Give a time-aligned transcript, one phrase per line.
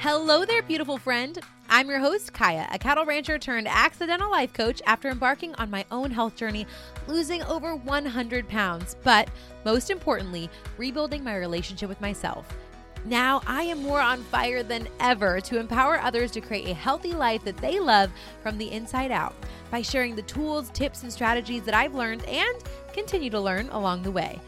[0.00, 1.40] Hello there, beautiful friend.
[1.68, 5.84] I'm your host, Kiah, a cattle rancher turned accidental life coach after embarking on my
[5.90, 6.68] own health journey,
[7.08, 9.28] losing over 100 pounds, but
[9.64, 12.46] most importantly, rebuilding my relationship with myself.
[13.06, 17.12] Now I am more on fire than ever to empower others to create a healthy
[17.12, 19.34] life that they love from the inside out
[19.68, 22.56] by sharing the tools, tips, and strategies that I've learned and
[22.92, 24.38] continue to learn along the way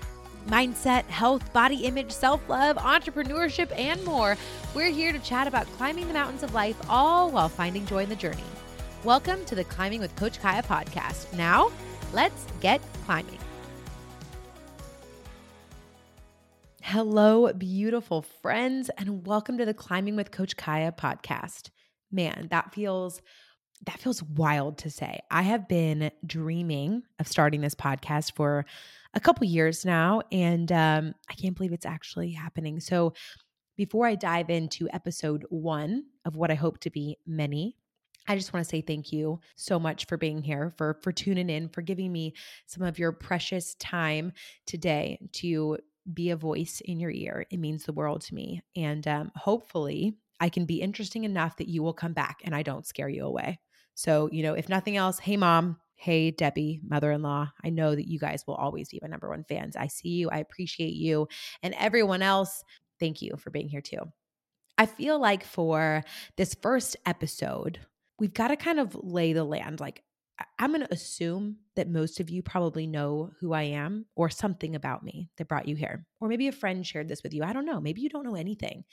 [0.47, 4.37] mindset, health, body image, self love, entrepreneurship, and more.
[4.75, 8.09] We're here to chat about climbing the mountains of life, all while finding joy in
[8.09, 8.43] the journey.
[9.05, 11.33] Welcome to the Climbing with Coach Kiah podcast.
[11.37, 11.71] Now,
[12.13, 13.39] let's get climbing.
[16.83, 21.71] Hello, beautiful friends, and welcome to the Climbing with Coach Kiah podcast.
[22.11, 23.23] Man, that feels
[23.87, 25.21] that feels wild to say.
[25.31, 28.67] I have been dreaming of starting this podcast for
[29.15, 32.81] a couple years now, and um, I can't believe it's actually happening.
[32.81, 33.15] So,
[33.77, 37.77] before I dive into episode one of what I hope to be many,
[38.29, 41.51] I just want to say thank you so much for being here, for for tuning
[41.51, 42.35] in, for giving me
[42.67, 44.33] some of your precious time
[44.67, 45.79] today to
[46.13, 47.47] be a voice in your ear.
[47.51, 51.69] It means the world to me, and um, hopefully, I can be interesting enough that
[51.69, 53.59] you will come back and I don't scare you away.
[53.95, 57.95] So, you know, if nothing else, hey mom, Hey, Debbie, mother in law, I know
[57.95, 59.77] that you guys will always be my number one fans.
[59.77, 61.29] I see you, I appreciate you,
[61.63, 62.65] and everyone else,
[62.99, 64.11] thank you for being here too.
[64.79, 66.03] I feel like for
[66.39, 67.81] this first episode,
[68.19, 69.79] we've got to kind of lay the land.
[69.79, 70.03] Like,
[70.59, 74.77] I'm going to assume that most of you probably know who I am or something
[74.77, 76.07] about me that brought you here.
[76.19, 77.45] Or maybe a friend shared this with you.
[77.45, 77.79] I don't know.
[77.79, 78.85] Maybe you don't know anything.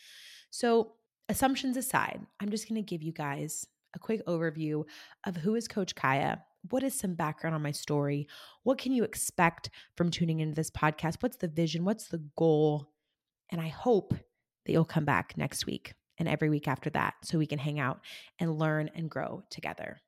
[0.49, 0.95] So,
[1.30, 4.83] assumptions aside, I'm just going to give you guys a quick overview
[5.25, 6.39] of who is Coach Kiah
[6.71, 8.27] what is some background on my story?
[8.63, 11.17] What can you expect from tuning into this podcast?
[11.21, 11.85] What's the vision?
[11.85, 12.91] What's the goal?
[13.51, 17.37] And I hope that you'll come back next week and every week after that so
[17.37, 18.01] we can hang out
[18.39, 19.99] and learn and grow together.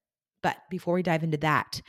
[0.41, 1.81] But before we dive into that,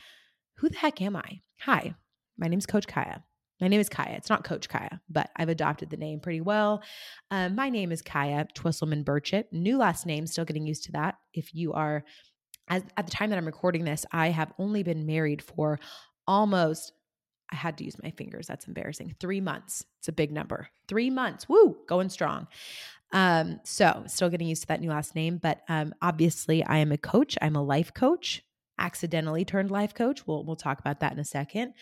[0.57, 1.41] who the heck am I?
[1.61, 1.95] Hi,
[2.37, 3.23] my name is Coach Kiah.
[3.59, 4.17] My name is Kiah.
[4.17, 6.81] It's not Coach Kiah, but I've adopted the name pretty well.
[7.29, 9.45] Um, my name is Kiah Twisselman Burchett.
[9.51, 11.15] New last name, still getting used to that.
[11.33, 12.03] If you are
[12.71, 15.79] as, at the time that I'm recording this, I have only been married for
[16.25, 16.93] almost,
[17.51, 18.47] I had to use my fingers.
[18.47, 19.15] That's embarrassing.
[19.19, 19.85] Three months.
[19.99, 20.69] It's a big number.
[20.87, 21.49] Three months.
[21.49, 22.47] Woo, going strong.
[23.11, 26.93] Um, so still getting used to that new last name, but um, obviously I am
[26.93, 27.37] a coach.
[27.41, 28.41] I'm a life coach,
[28.79, 30.25] accidentally turned life coach.
[30.25, 31.73] We'll we'll talk about that in a second.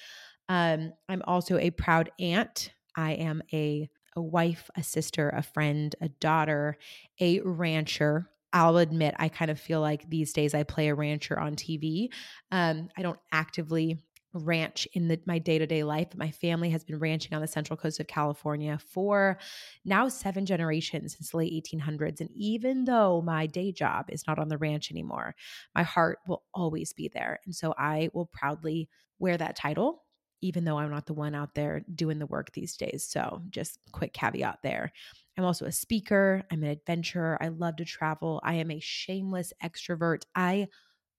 [0.49, 2.71] Um, I'm also a proud aunt.
[2.95, 6.77] I am a a wife, a sister, a friend, a daughter,
[7.19, 11.39] a rancher, I'll admit I kind of feel like these days I play a rancher
[11.39, 12.09] on TV.
[12.51, 13.99] Um, I don't actively
[14.33, 17.99] ranch in the, my day-to-day life my family has been ranching on the central coast
[17.99, 19.39] of california for
[19.85, 24.37] now seven generations since the late 1800s and even though my day job is not
[24.37, 25.33] on the ranch anymore
[25.73, 30.03] my heart will always be there and so i will proudly wear that title
[30.41, 33.79] even though i'm not the one out there doing the work these days so just
[33.91, 34.91] quick caveat there
[35.39, 39.53] I'm also a speaker, I'm an adventurer, I love to travel, I am a shameless
[39.63, 40.23] extrovert.
[40.35, 40.67] I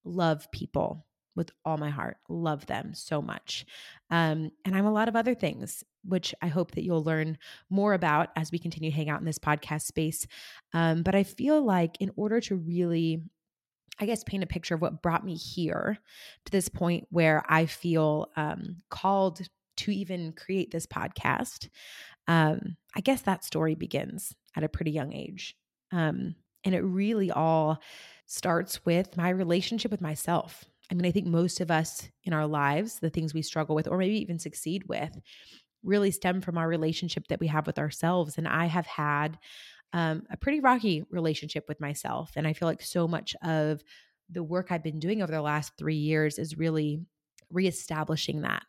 [0.05, 3.65] love people with all my heart, love them so much.
[4.11, 7.39] Um, and I'm a lot of other things, which I hope that you'll learn
[7.71, 10.27] more about as we continue to hang out in this podcast space.
[10.75, 13.23] Um, but I feel like in order to really
[14.03, 15.99] I guess, paint a picture of what brought me here
[16.47, 19.43] to this point where I feel um, called
[19.81, 21.69] to even create this podcast.
[22.31, 25.57] Um, I guess that story begins at a pretty young age.
[25.91, 27.83] Um, and it really all
[28.27, 30.65] starts with my relationship with myself.
[30.93, 33.89] I mean, I think most of us in our lives, the things we struggle with,
[33.89, 35.11] or maybe even succeed with,
[35.83, 38.39] really stem from our relationship that we have with ourselves.
[38.39, 39.37] And I have had
[39.93, 42.31] um, a pretty rocky relationship with myself.
[42.37, 43.83] And I feel like so much of
[44.31, 47.01] the work I've been doing over the last three years is really
[47.53, 48.65] reestablishing that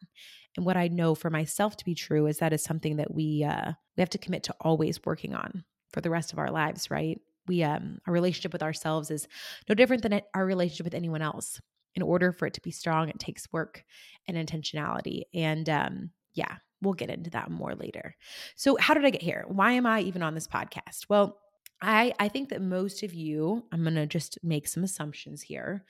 [0.58, 3.44] and what I know for myself to be true is that is something that we
[3.44, 6.92] uh, we have to commit to always working on for the rest of our lives,
[6.92, 7.20] right?
[7.48, 9.28] We um our relationship with ourselves is
[9.70, 11.60] no different than our relationship with anyone else.
[11.96, 13.84] In order for it to be strong, it takes work
[14.28, 15.24] and intentionality.
[15.34, 18.16] And um, yeah, we'll get into that more later.
[18.56, 19.44] So, how did I get here?
[19.48, 21.08] Why am I even on this podcast?
[21.10, 21.38] Well,
[21.82, 25.84] I I think that most of you, I'm going to just make some assumptions here.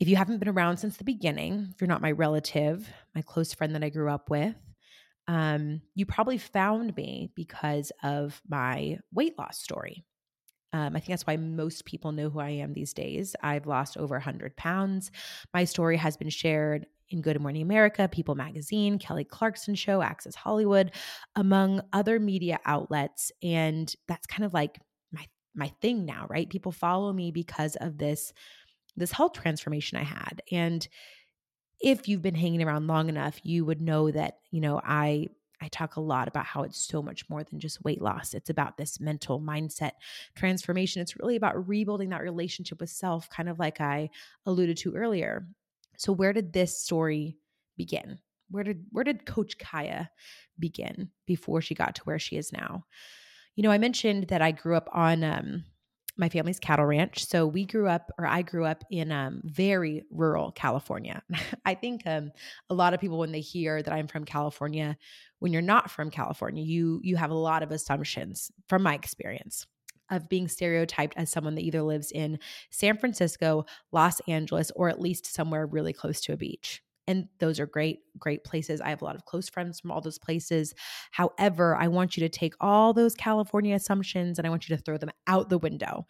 [0.00, 3.54] If you haven't been around since the beginning, if you're not my relative, my close
[3.54, 4.56] friend that I grew up with,
[5.28, 10.04] um, you probably found me because of my weight loss story.
[10.72, 13.34] Um, I think that's why most people know who I am these days.
[13.42, 15.10] I've lost over 100 pounds.
[15.54, 20.34] My story has been shared in Good Morning America, People Magazine, Kelly Clarkson Show, Access
[20.34, 20.92] Hollywood,
[21.34, 23.32] among other media outlets.
[23.42, 24.78] And that's kind of like
[25.56, 26.48] my thing now, right?
[26.48, 28.32] People follow me because of this
[28.96, 30.42] this health transformation I had.
[30.50, 30.86] And
[31.80, 35.28] if you've been hanging around long enough, you would know that, you know, I
[35.60, 38.34] I talk a lot about how it's so much more than just weight loss.
[38.34, 39.92] It's about this mental mindset
[40.34, 41.00] transformation.
[41.00, 44.10] It's really about rebuilding that relationship with self, kind of like I
[44.44, 45.48] alluded to earlier.
[45.96, 47.38] So where did this story
[47.76, 48.18] begin?
[48.50, 50.08] Where did where did coach Kiah
[50.58, 52.84] begin before she got to where she is now?
[53.56, 55.64] You know, I mentioned that I grew up on um
[56.16, 57.26] my family's cattle ranch.
[57.26, 61.22] So we grew up, or I grew up in um, very rural California.
[61.64, 62.32] I think um,
[62.70, 64.96] a lot of people, when they hear that I'm from California,
[65.40, 69.66] when you're not from California, you you have a lot of assumptions from my experience
[70.10, 72.38] of being stereotyped as someone that either lives in
[72.70, 76.80] San Francisco, Los Angeles, or at least somewhere really close to a beach.
[77.06, 78.80] And those are great, great places.
[78.80, 80.74] I have a lot of close friends from all those places.
[81.12, 84.82] However, I want you to take all those California assumptions and I want you to
[84.82, 86.06] throw them out the window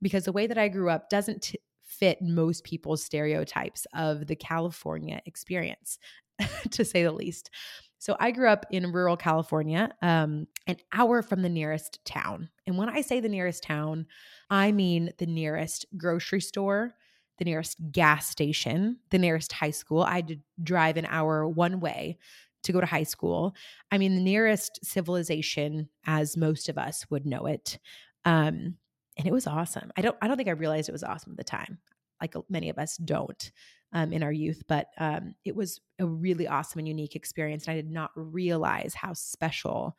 [0.00, 4.36] because the way that I grew up doesn't t- fit most people's stereotypes of the
[4.36, 5.98] California experience,
[6.70, 7.50] to say the least.
[7.98, 12.48] So I grew up in rural California, um, an hour from the nearest town.
[12.66, 14.06] And when I say the nearest town,
[14.50, 16.94] I mean the nearest grocery store,
[17.38, 20.02] the nearest gas station, the nearest high school.
[20.02, 22.18] I had to drive an hour one way
[22.64, 23.54] to go to high school.
[23.90, 27.78] I mean, the nearest civilization, as most of us would know it.
[28.24, 28.76] Um,
[29.16, 29.90] and it was awesome.
[29.96, 31.78] I don't I don't think I realized it was awesome at the time.
[32.20, 33.50] Like many of us don't
[33.92, 37.66] um, in our youth, but um, it was a really awesome and unique experience.
[37.66, 39.96] And I did not realize how special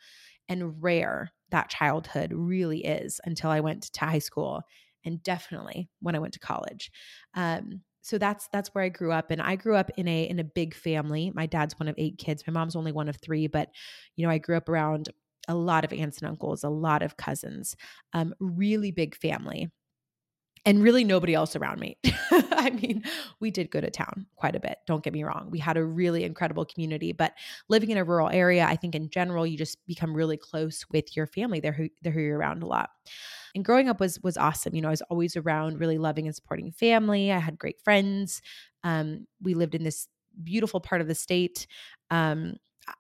[0.48, 4.64] and rare that childhood really is until I went to high school
[5.06, 6.92] and definitely when I went to college.
[7.36, 10.40] Um, so that's that's where I grew up, and I grew up in a in
[10.40, 11.32] a big family.
[11.36, 12.44] My dad's one of eight kids.
[12.48, 13.70] My mom's only one of three, but
[14.16, 15.10] you know I grew up around
[15.48, 17.76] a lot of aunts and uncles, a lot of cousins,
[18.14, 19.70] um, really big family
[20.66, 21.98] and really nobody else around me.
[22.32, 23.04] I mean,
[23.40, 24.78] we did go to town quite a bit.
[24.88, 25.50] Don't get me wrong.
[25.50, 27.34] We had a really incredible community, but
[27.70, 31.16] living in a rural area, I think in general, you just become really close with
[31.16, 31.60] your family.
[31.60, 32.90] They're who, they're who you're around a lot.
[33.56, 34.76] And growing up was was awesome.
[34.76, 37.32] You know, I was always around really loving and supporting family.
[37.32, 38.42] I had great friends.
[38.84, 40.08] Um, we lived in this
[40.44, 41.66] beautiful part of the state.
[42.12, 42.56] Um,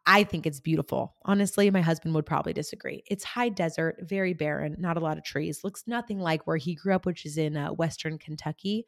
[0.05, 1.15] I think it's beautiful.
[1.23, 3.03] Honestly, my husband would probably disagree.
[3.09, 5.63] It's high desert, very barren, not a lot of trees.
[5.63, 8.85] Looks nothing like where he grew up, which is in uh, Western Kentucky.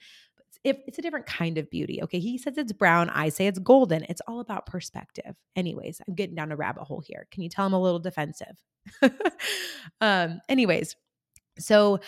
[0.64, 2.02] It's, it's a different kind of beauty.
[2.04, 3.10] Okay, he says it's brown.
[3.10, 4.04] I say it's golden.
[4.10, 5.36] It's all about perspective.
[5.56, 7.28] Anyways, I'm getting down a rabbit hole here.
[7.32, 8.62] Can you tell I'm a little defensive?
[10.02, 10.96] um, anyways,
[11.60, 12.00] so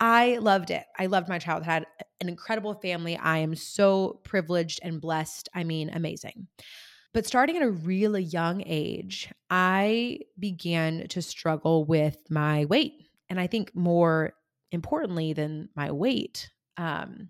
[0.00, 0.84] I loved it.
[0.98, 1.68] I loved my childhood.
[1.68, 1.86] I had
[2.20, 3.16] an incredible family.
[3.16, 5.48] I am so privileged and blessed.
[5.54, 6.48] I mean, amazing.
[7.14, 12.94] But starting at a really young age, I began to struggle with my weight.
[13.28, 14.32] And I think more
[14.70, 17.28] importantly than my weight, um,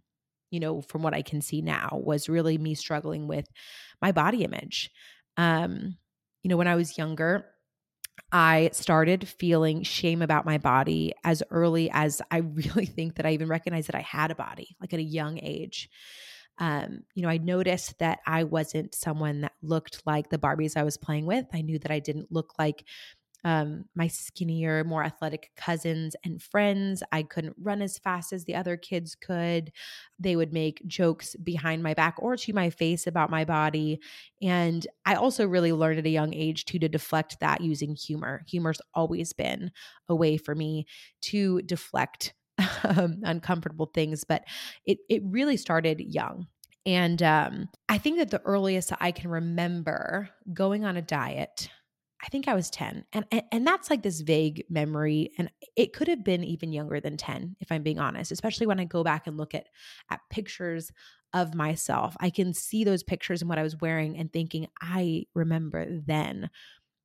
[0.50, 3.48] you know, from what I can see now, was really me struggling with
[4.00, 4.90] my body image.
[5.36, 5.96] Um,
[6.42, 7.46] you know, when I was younger,
[8.30, 13.32] I started feeling shame about my body as early as I really think that I
[13.32, 15.88] even recognized that I had a body, like at a young age
[16.62, 20.84] um, you know, I noticed that I wasn't someone that looked like the Barbies I
[20.84, 21.44] was playing with.
[21.52, 22.84] I knew that I didn't look like
[23.42, 27.02] um, my skinnier, more athletic cousins and friends.
[27.10, 29.72] I couldn't run as fast as the other kids could.
[30.20, 33.98] They would make jokes behind my back or to my face about my body.
[34.40, 38.44] And I also really learned at a young age too to deflect that using humor.
[38.46, 39.72] Humor's always been
[40.08, 40.86] a way for me
[41.22, 42.34] to deflect
[42.84, 44.44] um, uncomfortable things, but
[44.86, 46.46] it it really started young.
[46.84, 51.68] And um, I think that the earliest I can remember going on a diet,
[52.22, 53.04] I think I was 10.
[53.12, 55.30] And, and, and that's like this vague memory.
[55.38, 58.80] And it could have been even younger than 10, if I'm being honest, especially when
[58.80, 59.66] I go back and look at,
[60.10, 60.90] at pictures
[61.32, 62.16] of myself.
[62.20, 66.50] I can see those pictures and what I was wearing and thinking, I remember then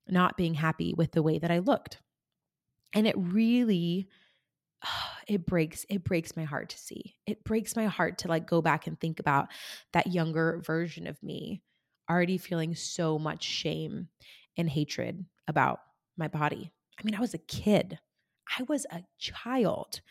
[0.08, 2.00] not being happy with the way that I looked.
[2.94, 4.08] And it really
[5.28, 7.16] it breaks it breaks my heart to see.
[7.26, 9.48] It breaks my heart to like go back and think about
[9.94, 11.62] that younger version of me
[12.10, 14.08] already feeling so much shame
[14.58, 15.80] and hatred about
[16.18, 16.72] my body.
[17.00, 18.00] I mean i was a kid.
[18.58, 20.02] I was a child.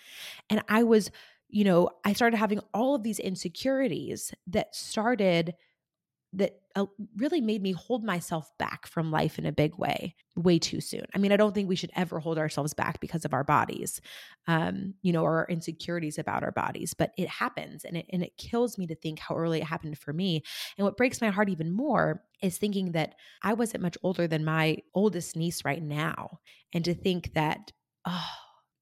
[0.51, 1.11] And i was
[1.49, 5.55] you know i started having all of these insecurities that started
[6.37, 10.59] that uh, really made me hold myself back from life in a big way way
[10.59, 11.05] too soon.
[11.15, 14.03] I mean, I don't think we should ever hold ourselves back because of our bodies,
[14.47, 18.23] um, you know, or our insecurities about our bodies, but it happens and it, and
[18.23, 20.43] it kills me to think how early it happened for me.
[20.77, 24.45] And what breaks my heart even more is thinking that I wasn't much older than
[24.45, 26.41] my oldest niece right now.
[26.75, 27.73] And to think that,
[28.05, 28.29] oh,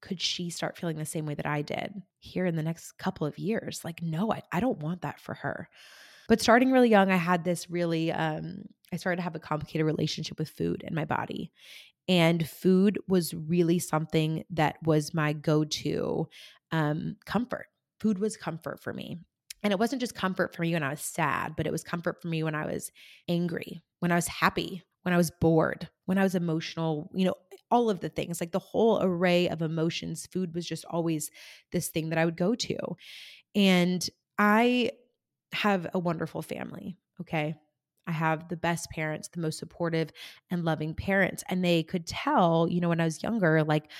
[0.01, 3.25] could she start feeling the same way that I did here in the next couple
[3.25, 3.85] of years?
[3.85, 5.69] Like, no, I, I don't want that for her.
[6.27, 9.85] But starting really young, I had this really, um, I started to have a complicated
[9.85, 11.51] relationship with food and my body.
[12.07, 16.27] And food was really something that was my go to
[16.71, 17.67] um, comfort.
[17.99, 19.19] Food was comfort for me.
[19.63, 22.21] And it wasn't just comfort for me when I was sad, but it was comfort
[22.21, 22.91] for me when I was
[23.27, 27.33] angry, when I was happy, when I was bored, when I was emotional, you know,
[27.71, 30.27] all of the things, like the whole array of emotions.
[30.31, 31.31] Food was just always
[31.71, 32.77] this thing that I would go to.
[33.55, 34.91] And I
[35.55, 36.97] have a wonderful family.
[37.21, 37.55] Okay.
[38.07, 40.11] I have the best parents, the most supportive
[40.51, 41.43] and loving parents.
[41.49, 43.91] And they could tell, you know, when I was younger, like,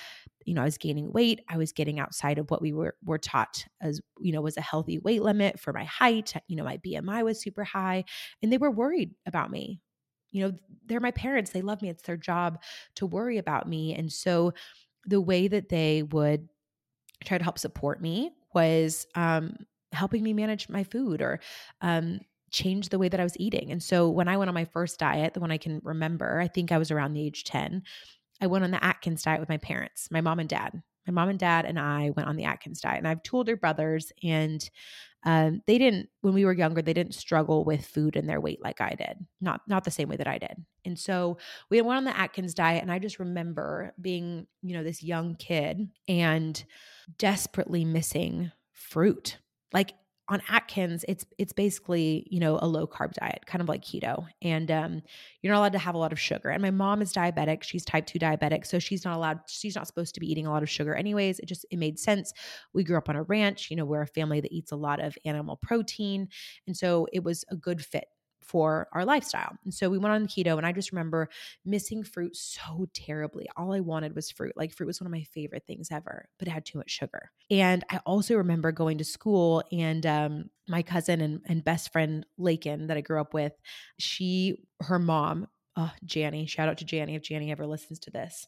[0.44, 1.40] you know, I was gaining weight.
[1.48, 4.60] I was getting outside of what we were were taught as, you know, was a
[4.60, 6.34] healthy weight limit for my height.
[6.46, 8.04] You know, my BMI was super high.
[8.42, 9.80] And they were worried about me.
[10.30, 11.50] You know, they're my parents.
[11.50, 11.88] They love me.
[11.88, 12.62] It's their job
[12.96, 13.94] to worry about me.
[13.94, 14.52] And so
[15.06, 16.48] the way that they would
[17.24, 19.56] try to help support me was um
[19.96, 21.40] helping me manage my food or
[21.80, 23.70] um, change the way that I was eating.
[23.70, 26.48] And so when I went on my first diet, the one I can remember, I
[26.48, 27.82] think I was around the age 10,
[28.40, 30.82] I went on the Atkins diet with my parents, my mom and dad.
[31.06, 33.36] My mom and dad and I went on the Atkins diet, and I have two
[33.36, 34.68] older brothers, and
[35.26, 38.62] um, they didn't when we were younger they didn't struggle with food and their weight
[38.62, 41.36] like i did not not the same way that i did and so
[41.68, 45.34] we went on the atkins diet and i just remember being you know this young
[45.34, 46.64] kid and
[47.18, 49.38] desperately missing fruit
[49.72, 49.94] like
[50.28, 54.26] on Atkins, it's it's basically you know a low carb diet, kind of like keto,
[54.42, 55.02] and um,
[55.40, 56.48] you're not allowed to have a lot of sugar.
[56.48, 59.40] And my mom is diabetic; she's type two diabetic, so she's not allowed.
[59.46, 61.38] She's not supposed to be eating a lot of sugar, anyways.
[61.38, 62.32] It just it made sense.
[62.74, 65.00] We grew up on a ranch, you know, we're a family that eats a lot
[65.00, 66.28] of animal protein,
[66.66, 68.06] and so it was a good fit
[68.46, 69.56] for our lifestyle.
[69.64, 71.28] And so we went on keto, and I just remember
[71.64, 73.46] missing fruit so terribly.
[73.56, 74.52] All I wanted was fruit.
[74.56, 77.30] Like fruit was one of my favorite things ever, but it had too much sugar.
[77.50, 82.24] And I also remember going to school, and um, my cousin and, and best friend
[82.38, 83.52] Lakin that I grew up with,
[83.98, 88.46] she, her mom, oh, Janny, shout out to Janny if Janny ever listens to this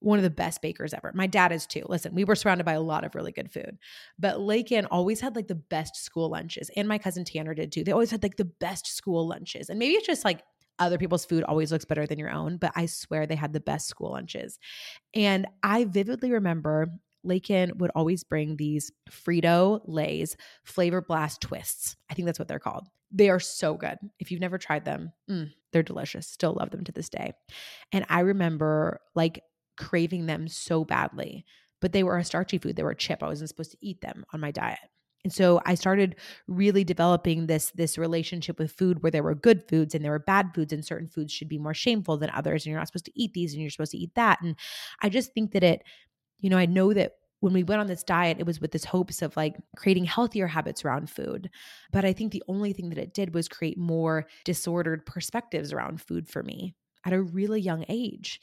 [0.00, 1.12] one of the best bakers ever.
[1.14, 1.84] My dad is too.
[1.88, 3.78] Listen, we were surrounded by a lot of really good food,
[4.18, 7.84] but Lakin always had like the best school lunches, and my cousin Tanner did too.
[7.84, 10.42] They always had like the best school lunches, and maybe it's just like
[10.78, 13.60] other people's food always looks better than your own, but I swear they had the
[13.60, 14.58] best school lunches.
[15.14, 16.88] And I vividly remember
[17.24, 21.96] Lakin would always bring these Frito Lay's Flavor Blast twists.
[22.10, 22.86] I think that's what they're called.
[23.10, 23.98] They are so good.
[24.18, 26.26] If you've never tried them, mm, they're delicious.
[26.26, 27.32] Still love them to this day.
[27.92, 29.42] And I remember like
[29.76, 31.44] craving them so badly,
[31.80, 32.76] but they were a starchy food.
[32.76, 33.22] They were a chip.
[33.22, 34.78] I wasn't supposed to eat them on my diet.
[35.26, 36.14] And so I started
[36.46, 40.20] really developing this this relationship with food where there were good foods and there were
[40.20, 43.06] bad foods and certain foods should be more shameful than others and you're not supposed
[43.06, 44.54] to eat these and you're supposed to eat that and
[45.02, 45.82] I just think that it
[46.38, 48.84] you know I know that when we went on this diet it was with this
[48.84, 51.50] hopes of like creating healthier habits around food
[51.90, 56.00] but I think the only thing that it did was create more disordered perspectives around
[56.00, 56.76] food for me
[57.06, 58.40] at a really young age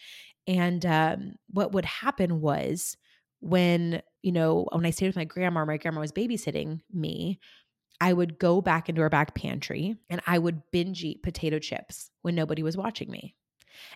[0.47, 2.97] and um, what would happen was
[3.39, 7.39] when, you know, when I stayed with my grandma, my grandma was babysitting me,
[8.01, 12.09] I would go back into her back pantry and I would binge eat potato chips
[12.21, 13.35] when nobody was watching me.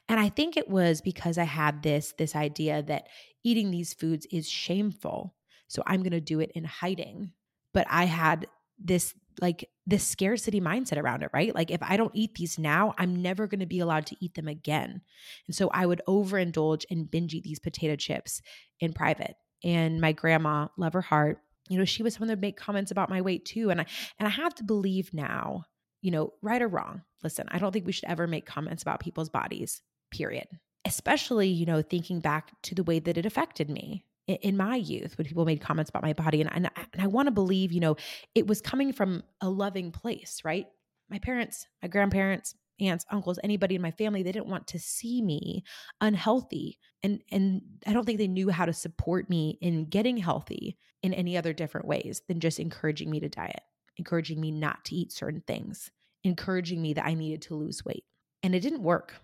[0.08, 3.10] And I think it was because I had this this idea that
[3.44, 5.36] eating these foods is shameful.
[5.68, 7.32] So I'm going to do it in hiding.
[7.74, 8.48] But I had
[8.80, 11.54] this like this scarcity mindset around it, right?
[11.54, 14.36] Like if I don't eat these now, I'm never going to be allowed to eat
[14.36, 15.02] them again.
[15.48, 18.42] And so I would overindulge and binge eat these potato chips
[18.80, 19.36] in private.
[19.64, 21.40] And my grandma, love her heart,
[21.70, 23.70] you know, she was someone that would make comments about my weight too.
[23.70, 23.86] And I
[24.20, 25.66] and I have to believe now,
[26.02, 27.02] you know, right or wrong.
[27.24, 30.48] Listen, I don't think we should ever make comments about people's bodies, period.
[30.86, 35.18] Especially, you know, thinking back to the way that it affected me in my youth
[35.18, 37.80] when people made comments about my body and, and, and i want to believe you
[37.80, 37.96] know
[38.36, 40.68] it was coming from a loving place right?
[41.10, 45.22] My parents my grandparents aunts uncles anybody in my family they didn't want to see
[45.22, 45.64] me
[46.02, 50.78] unhealthy and and i don't think they knew how to support me in getting healthy
[51.02, 53.62] in any other different ways than just encouraging me to diet
[53.96, 55.90] encouraging me not to eat certain things
[56.24, 58.04] encouraging me that i needed to lose weight
[58.44, 59.16] and it didn't work.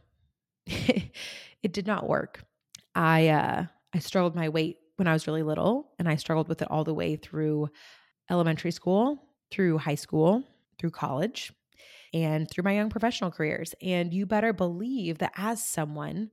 [1.64, 2.44] It did not work.
[2.94, 6.62] I uh i struggled my weight when I was really little, and I struggled with
[6.62, 7.70] it all the way through
[8.30, 10.44] elementary school, through high school,
[10.80, 11.52] through college,
[12.14, 13.74] and through my young professional careers.
[13.82, 16.30] And you better believe that as someone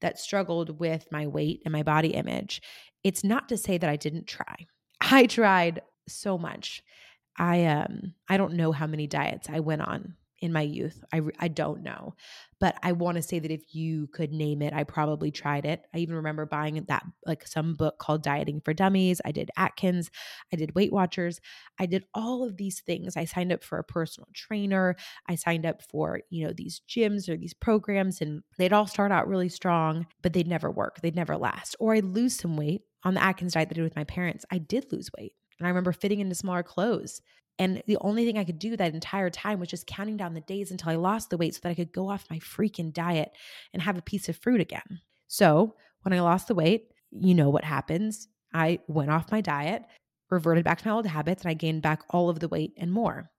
[0.00, 2.60] that struggled with my weight and my body image,
[3.02, 4.66] it's not to say that I didn't try.
[5.00, 6.82] I tried so much.
[7.38, 11.02] I um I don't know how many diets I went on in my youth.
[11.12, 12.14] I, I don't know.
[12.60, 15.84] But I want to say that if you could name it, I probably tried it.
[15.94, 19.20] I even remember buying that, like some book called Dieting for Dummies.
[19.24, 20.10] I did Atkins.
[20.52, 21.40] I did Weight Watchers.
[21.78, 23.16] I did all of these things.
[23.16, 24.96] I signed up for a personal trainer.
[25.28, 29.12] I signed up for, you know, these gyms or these programs, and they'd all start
[29.12, 31.00] out really strong, but they'd never work.
[31.00, 31.76] They'd never last.
[31.78, 34.44] Or I'd lose some weight on the Atkins diet that I did with my parents.
[34.50, 35.34] I did lose weight.
[35.58, 37.22] And I remember fitting into smaller clothes.
[37.58, 40.40] And the only thing I could do that entire time was just counting down the
[40.40, 43.32] days until I lost the weight so that I could go off my freaking diet
[43.72, 45.00] and have a piece of fruit again.
[45.28, 48.28] So when I lost the weight, you know what happens.
[48.54, 49.82] I went off my diet,
[50.30, 52.92] reverted back to my old habits, and I gained back all of the weight and
[52.92, 53.30] more.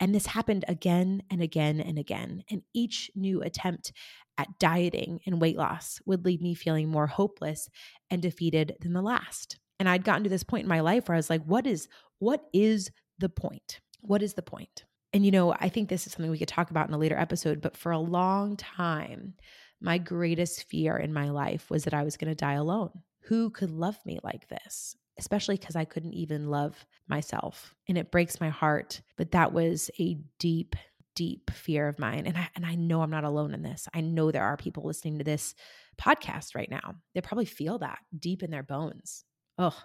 [0.00, 2.44] And this happened again and again and again.
[2.50, 3.92] And each new attempt
[4.38, 7.68] at dieting and weight loss would leave me feeling more hopeless
[8.10, 9.58] and defeated than the last.
[9.78, 11.88] And I'd gotten to this point in my life where I was like, what is
[12.18, 12.90] what is
[13.22, 13.80] the point?
[14.02, 14.84] What is the point?
[15.14, 17.16] And, you know, I think this is something we could talk about in a later
[17.18, 19.34] episode, but for a long time,
[19.80, 22.90] my greatest fear in my life was that I was going to die alone.
[23.26, 24.96] Who could love me like this?
[25.18, 27.74] Especially because I couldn't even love myself.
[27.88, 29.02] And it breaks my heart.
[29.16, 30.76] But that was a deep,
[31.14, 32.26] deep fear of mine.
[32.26, 33.88] And I, and I know I'm not alone in this.
[33.92, 35.54] I know there are people listening to this
[36.00, 36.94] podcast right now.
[37.14, 39.24] They probably feel that deep in their bones.
[39.58, 39.76] Oh,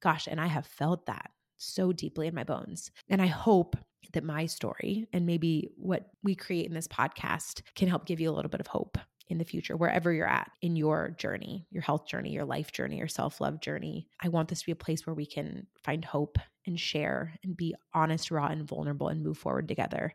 [0.00, 0.28] gosh.
[0.28, 2.90] And I have felt that so deeply in my bones.
[3.08, 3.76] And I hope
[4.12, 8.30] that my story and maybe what we create in this podcast can help give you
[8.30, 8.98] a little bit of hope
[9.28, 12.98] in the future, wherever you're at in your journey, your health journey, your life journey,
[12.98, 14.06] your self love journey.
[14.20, 17.56] I want this to be a place where we can find hope and share and
[17.56, 20.14] be honest, raw, and vulnerable and move forward together.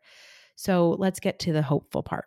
[0.56, 2.26] So let's get to the hopeful part.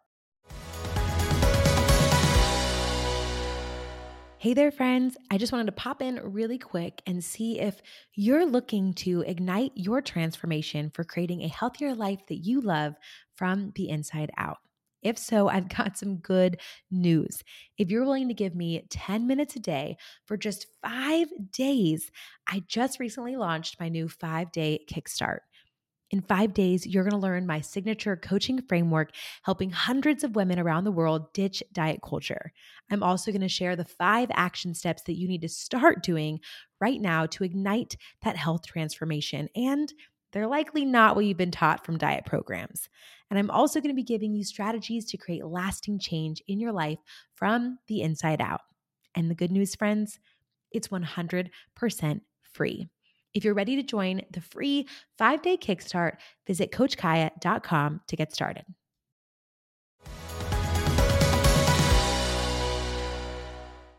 [4.44, 5.16] Hey there, friends.
[5.30, 7.80] I just wanted to pop in really quick and see if
[8.12, 12.92] you're looking to ignite your transformation for creating a healthier life that you love
[13.36, 14.58] from the inside out.
[15.00, 16.60] If so, I've got some good
[16.90, 17.42] news.
[17.78, 19.96] If you're willing to give me 10 minutes a day
[20.26, 22.10] for just five days,
[22.46, 25.38] I just recently launched my new five day kickstart.
[26.10, 29.10] In five days, you're going to learn my signature coaching framework,
[29.42, 32.52] helping hundreds of women around the world ditch diet culture.
[32.90, 36.40] I'm also going to share the five action steps that you need to start doing
[36.80, 39.48] right now to ignite that health transformation.
[39.56, 39.92] And
[40.32, 42.88] they're likely not what you've been taught from diet programs.
[43.30, 46.72] And I'm also going to be giving you strategies to create lasting change in your
[46.72, 46.98] life
[47.34, 48.60] from the inside out.
[49.14, 50.18] And the good news, friends,
[50.72, 51.50] it's 100%
[52.52, 52.88] free.
[53.34, 54.86] If you're ready to join the free
[55.18, 58.64] five day kickstart, visit CoachKiah.com to get started.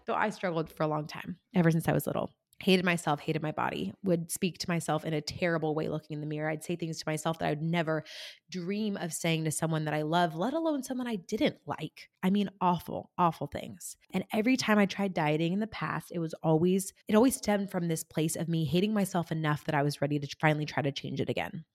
[0.07, 3.41] So I struggled for a long time, ever since I was little hated myself, hated
[3.41, 6.49] my body, would speak to myself in a terrible way looking in the mirror.
[6.49, 8.03] I'd say things to myself that I would never
[8.49, 12.09] dream of saying to someone that I love, let alone someone I didn't like.
[12.23, 13.97] I mean, awful, awful things.
[14.13, 17.71] And every time I tried dieting in the past, it was always, it always stemmed
[17.71, 20.81] from this place of me hating myself enough that I was ready to finally try
[20.81, 21.65] to change it again.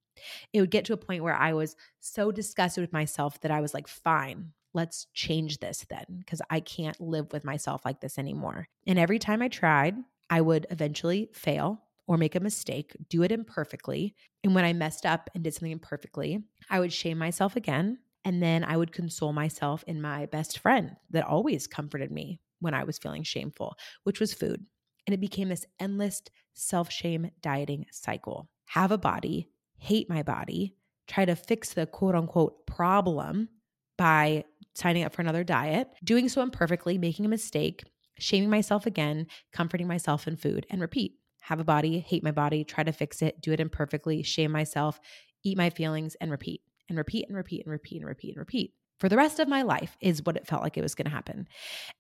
[0.53, 3.61] It would get to a point where I was so disgusted with myself that I
[3.61, 8.19] was like, fine, let's change this then because I can't live with myself like this
[8.19, 8.69] anymore.
[8.87, 9.97] And every time I tried,
[10.31, 14.15] I would eventually fail or make a mistake, do it imperfectly.
[14.43, 17.99] And when I messed up and did something imperfectly, I would shame myself again.
[18.25, 22.75] And then I would console myself in my best friend that always comforted me when
[22.75, 24.65] I was feeling shameful, which was food.
[25.07, 26.23] And it became this endless
[26.55, 28.49] self shame dieting cycle.
[28.67, 30.77] Have a body, hate my body,
[31.09, 33.49] try to fix the quote unquote problem
[33.97, 37.85] by signing up for another diet, doing so imperfectly, making a mistake,
[38.21, 41.15] shaming myself again, comforting myself in food, and repeat.
[41.43, 45.01] Have a body, hate my body, try to fix it, do it imperfectly, shame myself,
[45.43, 48.75] eat my feelings, and repeat, and repeat, and repeat, and repeat, and repeat, and repeat.
[49.01, 51.11] For the rest of my life is what it felt like it was going to
[51.11, 51.49] happen.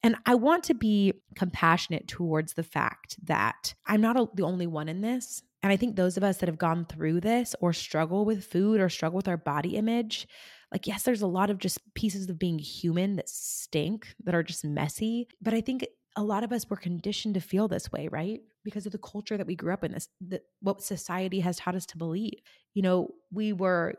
[0.02, 4.66] And I want to be compassionate towards the fact that I'm not a, the only
[4.66, 5.42] one in this.
[5.62, 8.80] And I think those of us that have gone through this or struggle with food
[8.80, 10.28] or struggle with our body image,
[10.72, 14.42] like, yes, there's a lot of just pieces of being human that stink, that are
[14.42, 15.26] just messy.
[15.40, 15.86] But I think
[16.20, 18.42] a lot of us were conditioned to feel this way, right?
[18.62, 21.74] Because of the culture that we grew up in, this that what society has taught
[21.74, 22.38] us to believe.
[22.74, 23.94] You know, we were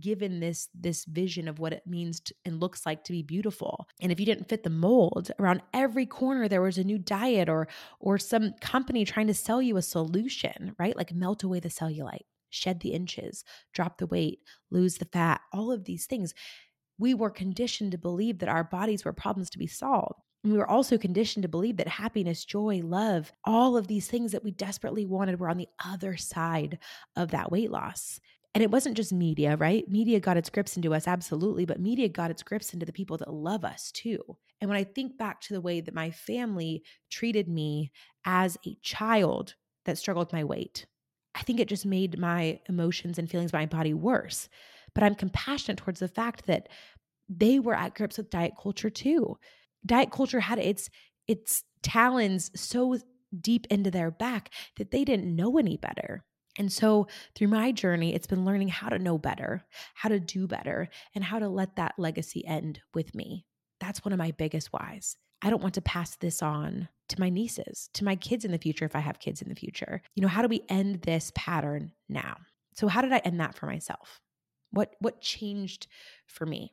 [0.00, 3.86] given this this vision of what it means to, and looks like to be beautiful
[4.00, 7.46] and if you didn't fit the mold around every corner there was a new diet
[7.46, 7.68] or
[8.00, 12.24] or some company trying to sell you a solution right like melt away the cellulite
[12.48, 14.38] shed the inches drop the weight
[14.70, 16.32] lose the fat all of these things
[16.98, 20.60] we were conditioned to believe that our bodies were problems to be solved and we
[20.60, 24.52] were also conditioned to believe that happiness, joy, love, all of these things that we
[24.52, 26.78] desperately wanted were on the other side
[27.16, 28.20] of that weight loss.
[28.54, 29.88] And it wasn't just media, right?
[29.88, 33.16] Media got its grips into us, absolutely, but media got its grips into the people
[33.16, 34.20] that love us too.
[34.60, 37.90] And when I think back to the way that my family treated me
[38.24, 40.86] as a child that struggled with my weight,
[41.34, 44.48] I think it just made my emotions and feelings about my body worse.
[44.94, 46.68] But I'm compassionate towards the fact that
[47.28, 49.36] they were at grips with diet culture too.
[49.86, 50.90] Diet culture had its
[51.28, 52.98] its talons so
[53.40, 56.24] deep into their back that they didn't know any better.
[56.58, 60.46] And so, through my journey, it's been learning how to know better, how to do
[60.46, 63.44] better, and how to let that legacy end with me.
[63.78, 65.16] That's one of my biggest whys.
[65.42, 68.58] I don't want to pass this on to my nieces, to my kids in the
[68.58, 70.00] future if I have kids in the future.
[70.14, 72.38] You know, how do we end this pattern now?
[72.74, 74.20] So how did I end that for myself?
[74.70, 75.88] What what changed
[76.26, 76.72] for me?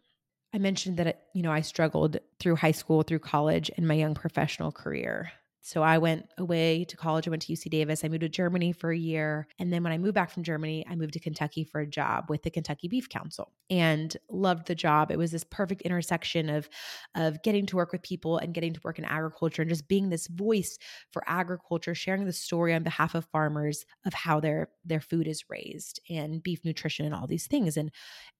[0.54, 4.14] I mentioned that you know, I struggled through high school, through college and my young
[4.14, 5.32] professional career.
[5.66, 7.26] So I went away to college.
[7.26, 8.04] I went to UC Davis.
[8.04, 9.48] I moved to Germany for a year.
[9.60, 12.26] And then when I moved back from Germany, I moved to Kentucky for a job
[12.28, 15.10] with the Kentucky Beef Council and loved the job.
[15.10, 16.68] It was this perfect intersection of,
[17.16, 20.10] of getting to work with people and getting to work in agriculture and just being
[20.10, 20.78] this voice
[21.12, 25.46] for agriculture, sharing the story on behalf of farmers of how their their food is
[25.50, 27.78] raised and beef nutrition and all these things.
[27.78, 27.90] And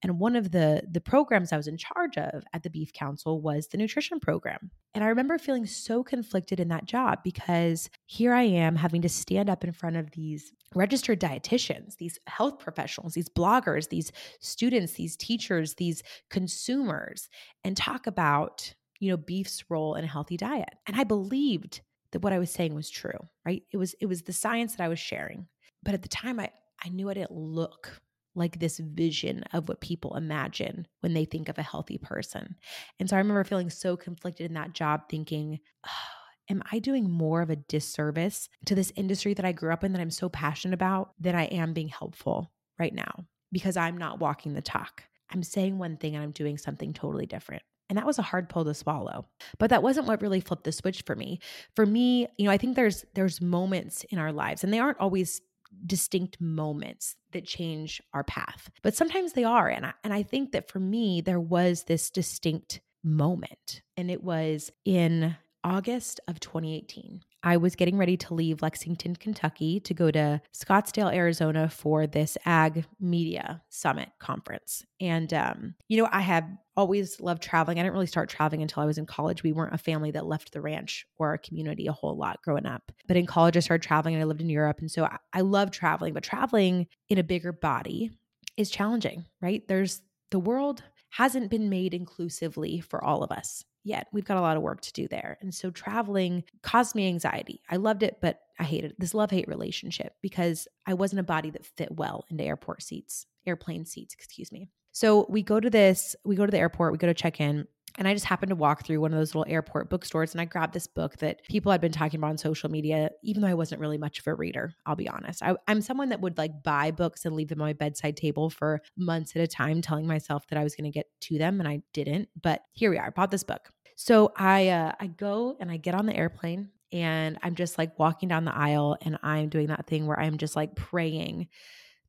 [0.02, 3.40] and one of the the programs I was in charge of at the Beef Council
[3.40, 4.72] was the nutrition program.
[4.94, 9.10] And I remember feeling so conflicted in that job because here I am having to
[9.10, 14.94] stand up in front of these registered dietitians, these health professionals, these bloggers, these students,
[14.94, 17.30] these teachers, these consumers,
[17.64, 20.74] and talk about, you know, beef's role in a healthy diet.
[20.88, 23.64] And I believed that what I was saying was true, right?
[23.72, 25.48] It was it was the science that I was sharing.
[25.84, 26.50] But at the time I
[26.84, 28.02] I knew I didn't look
[28.36, 32.56] like this vision of what people imagine when they think of a healthy person.
[33.00, 37.10] And so I remember feeling so conflicted in that job, thinking, oh, Am I doing
[37.10, 40.30] more of a disservice to this industry that I grew up in that I'm so
[40.30, 43.26] passionate about than I am being helpful right now?
[43.52, 45.04] Because I'm not walking the talk.
[45.32, 47.64] I'm saying one thing and I'm doing something totally different.
[47.90, 49.28] And that was a hard pill to swallow.
[49.60, 51.40] But that wasn't what really flipped the switch for me.
[51.76, 55.00] For me, you know, I think there's there's moments in our lives and they aren't
[55.00, 55.42] always
[55.86, 58.70] distinct moments that change our path.
[58.82, 59.68] But sometimes they are.
[59.70, 63.82] And I, and I think that for me, there was this distinct moment.
[63.98, 67.22] And it was in August of 2018.
[67.46, 72.38] I was getting ready to leave Lexington, Kentucky to go to Scottsdale, Arizona for this
[72.46, 74.86] Ag Media Summit conference.
[75.02, 76.46] And, um, you know, I have
[76.78, 77.80] always loved traveling.
[77.80, 79.44] I didn't really start traveling until I was in college.
[79.44, 82.66] We weren't a family that left the ranch or our community a whole lot growing
[82.66, 82.92] up.
[83.08, 84.80] But in college, I started traveling and I lived in Europe.
[84.80, 88.12] And so I, I love traveling, but traveling in a bigger body
[88.56, 89.68] is challenging, right?
[89.68, 94.08] There's the world hasn't been made inclusively for all of us yet.
[94.12, 95.38] We've got a lot of work to do there.
[95.42, 97.62] And so traveling caused me anxiety.
[97.70, 98.96] I loved it, but I hated.
[98.98, 103.26] This love hate relationship because I wasn't a body that fit well into airport seats,
[103.46, 104.70] airplane seats, excuse me.
[104.92, 107.68] So we go to this, we go to the airport, we go to check in.
[107.98, 110.46] And I just happened to walk through one of those little airport bookstores and I
[110.46, 113.54] grabbed this book that people had been talking about on social media, even though I
[113.54, 115.44] wasn't really much of a reader, I'll be honest.
[115.44, 118.50] I, am someone that would like buy books and leave them on my bedside table
[118.50, 121.60] for months at a time, telling myself that I was going to get to them
[121.60, 122.30] and I didn't.
[122.42, 123.70] But here we are, I bought this book.
[123.96, 127.98] So I uh, I go and I get on the airplane and I'm just like
[127.98, 131.48] walking down the aisle and I'm doing that thing where I'm just like praying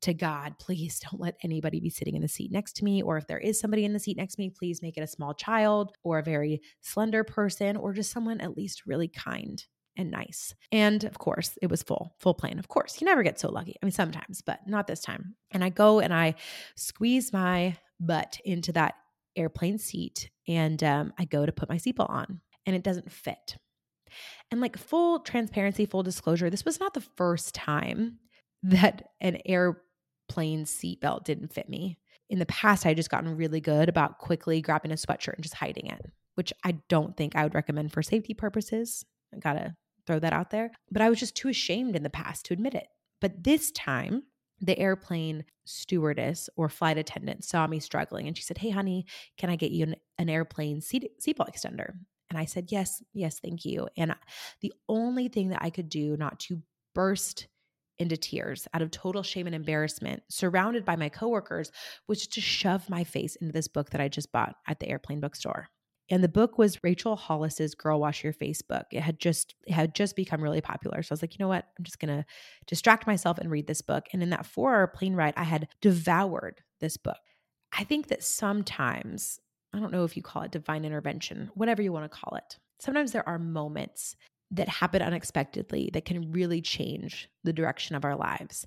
[0.05, 3.01] to God, please don't let anybody be sitting in the seat next to me.
[3.01, 5.07] Or if there is somebody in the seat next to me, please make it a
[5.07, 9.63] small child or a very slender person or just someone at least really kind
[9.97, 10.53] and nice.
[10.71, 12.59] And of course, it was full, full plane.
[12.59, 13.75] Of course, you never get so lucky.
[13.81, 15.35] I mean, sometimes, but not this time.
[15.51, 16.35] And I go and I
[16.75, 18.95] squeeze my butt into that
[19.35, 23.57] airplane seat and um, I go to put my seatbelt on and it doesn't fit.
[24.51, 28.19] And like full transparency, full disclosure, this was not the first time
[28.63, 29.37] that an
[30.29, 31.97] airplane seatbelt didn't fit me.
[32.29, 35.43] In the past, I had just gotten really good about quickly grabbing a sweatshirt and
[35.43, 39.05] just hiding it, which I don't think I would recommend for safety purposes.
[39.33, 39.75] I gotta
[40.07, 40.71] throw that out there.
[40.91, 42.87] But I was just too ashamed in the past to admit it.
[43.21, 44.23] But this time,
[44.59, 49.05] the airplane stewardess or flight attendant saw me struggling and she said, Hey, honey,
[49.37, 51.93] can I get you an, an airplane seat, seatbelt extender?
[52.29, 53.87] And I said, Yes, yes, thank you.
[53.97, 54.15] And
[54.61, 56.61] the only thing that I could do not to
[56.93, 57.47] burst
[57.99, 61.71] into tears out of total shame and embarrassment, surrounded by my coworkers,
[62.07, 65.19] was to shove my face into this book that I just bought at the airplane
[65.19, 65.69] bookstore.
[66.09, 68.85] And the book was Rachel Hollis's Girl Wash Your Face book.
[68.91, 71.01] It had just it had just become really popular.
[71.01, 71.65] So I was like, you know what?
[71.77, 72.25] I'm just gonna
[72.67, 74.05] distract myself and read this book.
[74.13, 77.17] And in that four-hour plane ride, I had devoured this book.
[77.77, 79.39] I think that sometimes,
[79.73, 82.59] I don't know if you call it divine intervention, whatever you want to call it.
[82.79, 84.15] Sometimes there are moments
[84.51, 88.65] that happen unexpectedly that can really change the direction of our lives.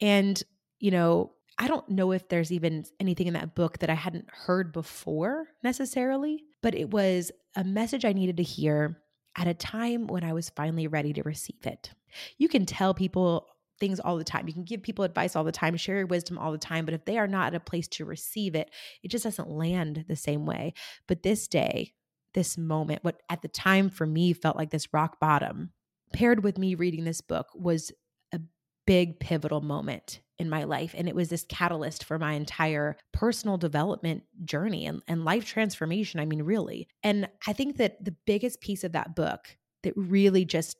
[0.00, 0.42] And
[0.78, 4.28] you know, I don't know if there's even anything in that book that I hadn't
[4.30, 8.98] heard before necessarily, but it was a message I needed to hear
[9.36, 11.90] at a time when I was finally ready to receive it.
[12.38, 13.46] You can tell people
[13.78, 14.46] things all the time.
[14.46, 16.94] You can give people advice all the time, share your wisdom all the time, but
[16.94, 18.70] if they are not at a place to receive it,
[19.02, 20.74] it just doesn't land the same way.
[21.06, 21.94] But this day,
[22.34, 25.72] this moment, what at the time for me felt like this rock bottom,
[26.12, 27.92] paired with me reading this book was
[28.32, 28.40] a
[28.86, 30.94] big pivotal moment in my life.
[30.96, 36.18] And it was this catalyst for my entire personal development journey and, and life transformation.
[36.18, 36.88] I mean, really.
[37.02, 40.76] And I think that the biggest piece of that book that really just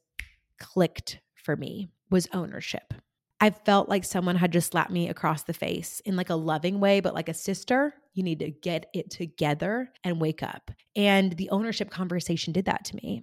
[0.59, 2.95] clicked for me was ownership.
[3.41, 6.81] I felt like someone had just slapped me across the face in like a loving
[6.81, 10.71] way, but like a sister, you need to get it together and wake up.
[10.97, 13.23] And the ownership conversation did that to me.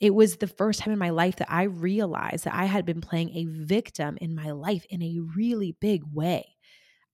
[0.00, 3.00] It was the first time in my life that I realized that I had been
[3.00, 6.56] playing a victim in my life in a really big way.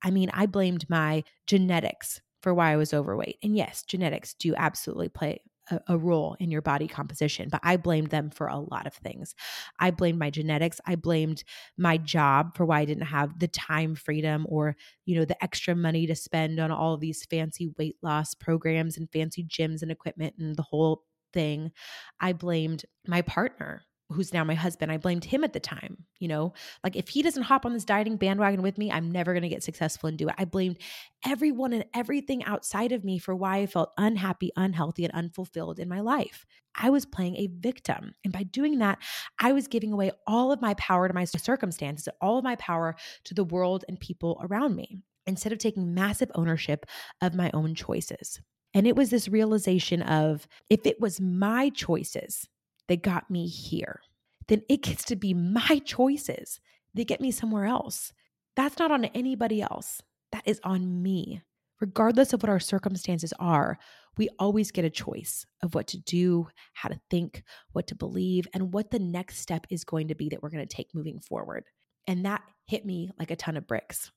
[0.02, 3.36] I mean, I blamed my genetics for why I was overweight.
[3.42, 7.76] And yes, genetics do absolutely play a, a, role in your body composition, but I
[7.76, 9.34] blamed them for a lot of things.
[9.78, 10.80] I blamed my genetics.
[10.86, 11.44] I blamed
[11.76, 15.74] my job for why I didn't have the time freedom or, you know, the extra
[15.74, 20.34] money to spend on all these fancy weight loss programs and fancy gyms and equipment
[20.38, 21.72] and the whole thing,
[22.18, 26.04] I blamed my partner who's now my husband, I blamed him at the time.
[26.18, 29.32] You know, like if he doesn't hop on this dieting bandwagon with me, I'm never
[29.32, 30.34] going to get successful and do it.
[30.38, 30.78] I blamed
[31.24, 35.88] everyone and everything outside of me for why I felt unhappy, unhealthy, and unfulfilled in
[35.88, 36.44] my life.
[36.74, 38.14] I was playing a victim.
[38.24, 38.98] And by doing that,
[39.40, 42.96] I was giving away all of my power to my circumstances, all of my power
[43.24, 46.86] to the world and people around me instead of taking massive ownership
[47.20, 48.40] of my own choices.
[48.72, 52.48] And it was this realization of if it was my choices
[52.90, 54.00] that got me here,
[54.48, 56.60] then it gets to be my choices
[56.94, 58.12] that get me somewhere else.
[58.56, 60.02] That's not on anybody else.
[60.32, 61.40] That is on me.
[61.80, 63.78] Regardless of what our circumstances are,
[64.18, 68.48] we always get a choice of what to do, how to think, what to believe,
[68.52, 71.20] and what the next step is going to be that we're going to take moving
[71.20, 71.62] forward.
[72.08, 74.10] And that hit me like a ton of bricks.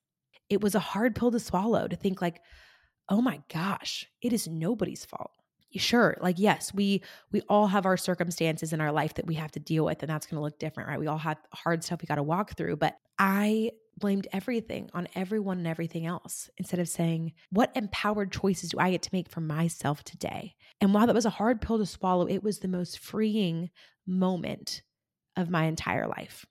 [0.50, 2.42] It was a hard pill to swallow to think, like,
[3.08, 5.30] oh my gosh, it is nobody's fault.
[5.76, 9.52] Sure, like yes, we we all have our circumstances in our life that we have
[9.54, 11.00] to deal with and that's going to look different, right?
[11.00, 15.08] We all have hard stuff we got to walk through, but I blamed everything on
[15.16, 19.30] everyone and everything else instead of saying, what empowered choices do I get to make
[19.30, 20.56] for myself today?
[20.82, 23.70] And while that was a hard pill to swallow, it was the most freeing
[24.06, 24.82] moment
[25.36, 26.46] of my entire life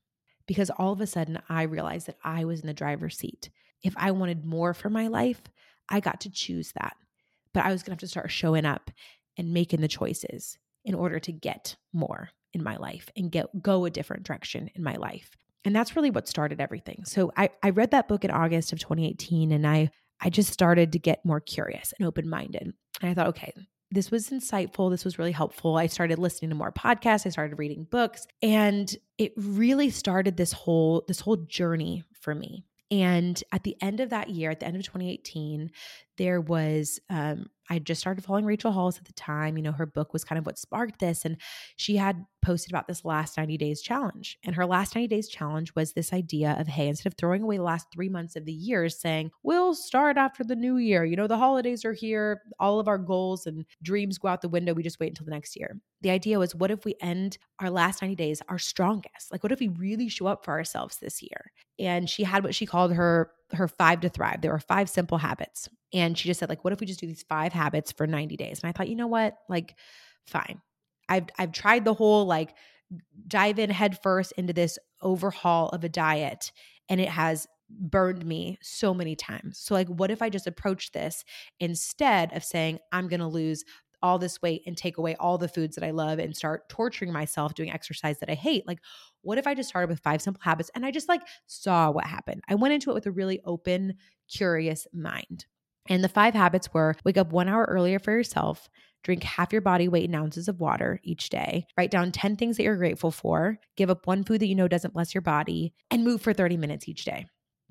[0.47, 3.51] because all of a sudden I realized that I was in the driver's seat.
[3.83, 5.43] If I wanted more for my life,
[5.89, 6.97] I got to choose that.
[7.55, 8.91] But I was going to have to start showing up
[9.37, 13.85] and making the choices in order to get more in my life and get go
[13.85, 15.37] a different direction in my life.
[15.65, 17.05] And that's really what started everything.
[17.05, 20.93] So I, I read that book in August of 2018 and I I just started
[20.93, 22.73] to get more curious and open-minded.
[23.01, 23.53] And I thought, okay,
[23.91, 24.89] this was insightful.
[24.89, 25.77] This was really helpful.
[25.77, 27.27] I started listening to more podcasts.
[27.27, 32.65] I started reading books and it really started this whole this whole journey for me.
[32.91, 35.71] And at the end of that year, at the end of 2018,
[36.19, 39.57] there was um, I just started following Rachel Hollis at the time.
[39.57, 41.25] You know, her book was kind of what sparked this.
[41.25, 41.39] And
[41.77, 44.37] she had posted about this last 90 days challenge.
[44.45, 47.57] And her last 90 days challenge was this idea of, hey, instead of throwing away
[47.57, 51.05] the last three months of the year, saying, we'll start after the new year.
[51.05, 52.43] You know, the holidays are here.
[52.59, 54.75] All of our goals and dreams go out the window.
[54.75, 55.81] We just wait until the next year.
[56.03, 59.31] The idea was, what if we end our last 90 days our strongest?
[59.31, 61.53] Like, what if we really show up for ourselves this year?
[61.79, 64.41] And she had what she called her her five to thrive.
[64.41, 65.69] There were five simple habits.
[65.93, 68.37] And she just said, like, what if we just do these five habits for 90
[68.37, 68.61] days?
[68.63, 69.37] And I thought, you know what?
[69.49, 69.77] Like,
[70.27, 70.61] fine.
[71.09, 72.55] I've I've tried the whole like
[73.27, 76.53] dive in head first into this overhaul of a diet
[76.89, 79.59] and it has burned me so many times.
[79.59, 81.25] So like what if I just approach this
[81.59, 83.65] instead of saying I'm going to lose
[84.03, 87.13] all this weight and take away all the foods that I love and start torturing
[87.13, 88.67] myself doing exercise that I hate?
[88.67, 88.81] Like
[89.23, 92.05] what if I just started with five simple habits and I just like saw what
[92.05, 92.43] happened?
[92.49, 93.95] I went into it with a really open,
[94.29, 95.47] curious mind.
[95.89, 98.69] And the five habits were wake up one hour earlier for yourself,
[99.03, 102.57] drink half your body weight in ounces of water each day, write down 10 things
[102.57, 105.75] that you're grateful for, give up one food that you know doesn't bless your body,
[105.91, 107.27] and move for 30 minutes each day.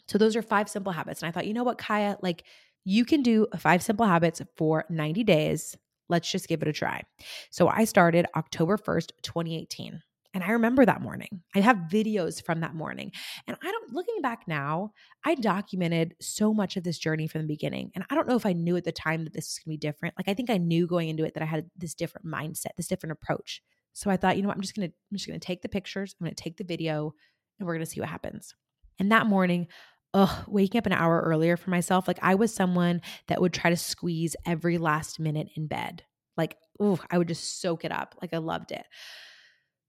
[0.07, 1.21] So those are five simple habits.
[1.21, 2.43] And I thought, you know what, Kiah, like
[2.83, 5.77] you can do five simple habits for 90 days.
[6.11, 7.01] Let's just give it a try.
[7.49, 10.01] So I started October 1st, 2018.
[10.33, 11.41] And I remember that morning.
[11.55, 13.11] I have videos from that morning.
[13.47, 14.91] And I don't, looking back now,
[15.25, 17.91] I documented so much of this journey from the beginning.
[17.95, 19.77] And I don't know if I knew at the time that this was going to
[19.77, 20.15] be different.
[20.17, 22.87] Like, I think I knew going into it that I had this different mindset, this
[22.87, 23.61] different approach.
[23.93, 25.61] So I thought, you know what, I'm just going to, I'm just going to take
[25.63, 27.13] the pictures, I'm going to take the video,
[27.59, 28.55] and we're going to see what happens.
[28.99, 29.67] And that morning,
[30.13, 32.07] ugh, waking up an hour earlier for myself.
[32.07, 36.03] Like I was someone that would try to squeeze every last minute in bed.
[36.37, 38.15] Like, oh, I would just soak it up.
[38.21, 38.85] Like I loved it.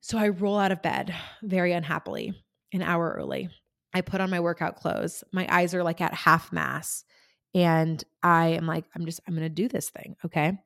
[0.00, 2.32] So I roll out of bed very unhappily,
[2.72, 3.48] an hour early.
[3.94, 5.22] I put on my workout clothes.
[5.32, 7.04] My eyes are like at half mass.
[7.54, 10.16] And I am like, I'm just, I'm to do this thing.
[10.24, 10.58] Okay.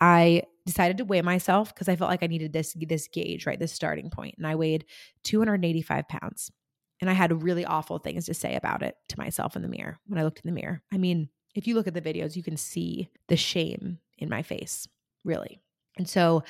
[0.00, 3.58] I decided to weigh myself because I felt like I needed this, this gauge, right?
[3.58, 4.34] This starting point.
[4.36, 4.84] And I weighed
[5.22, 6.50] 285 pounds.
[7.00, 9.98] And I had really awful things to say about it to myself in the mirror
[10.06, 10.82] when I looked in the mirror.
[10.92, 14.42] I mean, if you look at the videos, you can see the shame in my
[14.42, 14.88] face,
[15.24, 15.60] really.
[15.96, 16.42] And so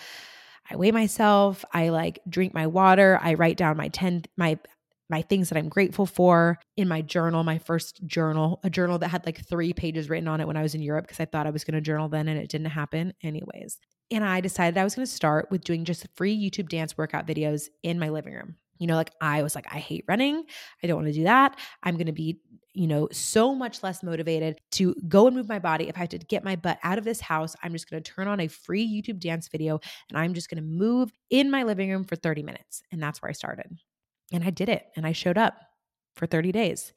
[0.70, 4.58] I weigh myself, I like drink my water, I write down my 10 my
[5.10, 9.08] my things that I'm grateful for in my journal, my first journal, a journal that
[9.08, 11.46] had like 3 pages written on it when I was in Europe because I thought
[11.46, 13.78] I was going to journal then and it didn't happen anyways.
[14.10, 17.26] And I decided I was going to start with doing just free YouTube dance workout
[17.26, 18.56] videos in my living room.
[18.84, 20.44] You know, like I was like, I hate running.
[20.82, 21.58] I don't want to do that.
[21.82, 22.38] I'm going to be,
[22.74, 25.88] you know, so much less motivated to go and move my body.
[25.88, 28.12] If I have to get my butt out of this house, I'm just going to
[28.12, 31.62] turn on a free YouTube dance video and I'm just going to move in my
[31.62, 32.82] living room for 30 minutes.
[32.92, 33.78] And that's where I started.
[34.34, 35.54] And I did it and I showed up
[36.14, 36.92] for 30 days.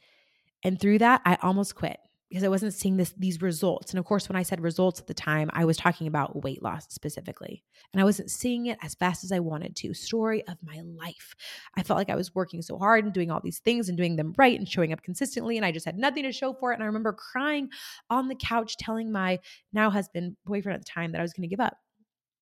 [0.66, 3.92] And through that, I almost quit because I wasn't seeing this these results.
[3.92, 6.62] And of course, when I said results at the time, I was talking about weight
[6.62, 7.64] loss specifically.
[7.94, 9.94] And I wasn't seeing it as fast as I wanted to.
[9.94, 11.36] Story of my life.
[11.76, 14.16] I felt like I was working so hard and doing all these things and doing
[14.16, 16.76] them right and showing up consistently and I just had nothing to show for it.
[16.76, 17.70] And I remember crying
[18.10, 19.40] on the couch telling my
[19.72, 21.78] now husband, boyfriend at the time that I was going to give up.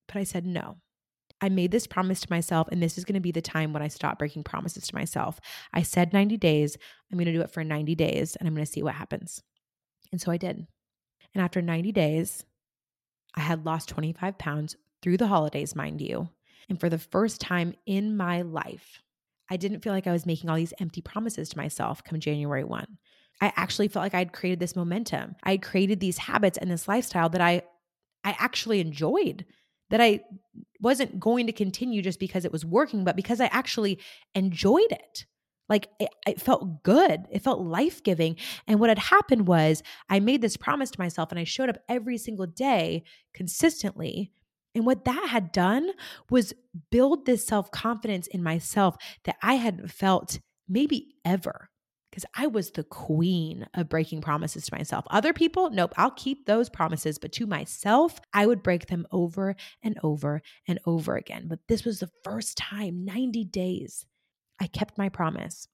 [0.07, 0.77] But I said no.
[1.41, 3.83] I made this promise to myself, and this is going to be the time when
[3.83, 5.39] I stop breaking promises to myself.
[5.73, 6.77] I said 90 days.
[7.11, 9.43] I'm going to do it for 90 days, and I'm going to see what happens.
[10.11, 10.67] And so I did.
[11.33, 12.45] And after 90 days,
[13.35, 16.29] I had lost 25 pounds through the holidays, mind you.
[16.69, 19.01] And for the first time in my life,
[19.49, 22.63] I didn't feel like I was making all these empty promises to myself come January
[22.63, 22.97] 1.
[23.41, 25.35] I actually felt like I had created this momentum.
[25.43, 27.63] I had created these habits and this lifestyle that I
[28.23, 29.45] I actually enjoyed,
[29.91, 30.21] that I
[30.81, 33.99] wasn't going to continue just because it was working, but because I actually
[34.33, 35.25] enjoyed it.
[35.67, 37.25] Like it, it, felt good.
[37.31, 38.35] It felt life giving.
[38.67, 41.77] And what had happened was I made this promise to myself and I showed up
[41.89, 44.31] every single day consistently.
[44.75, 45.91] And what that had done
[46.29, 46.53] was
[46.91, 51.69] build this self confidence in myself that I hadn't felt maybe ever
[52.15, 55.05] because I was the queen of breaking promises to myself.
[55.09, 59.55] Other people, nope, I'll keep those promises, but to myself, I would break them over
[59.83, 61.47] and over and over again.
[61.49, 64.05] But this was the first time, 90 days
[64.59, 65.67] I kept my promise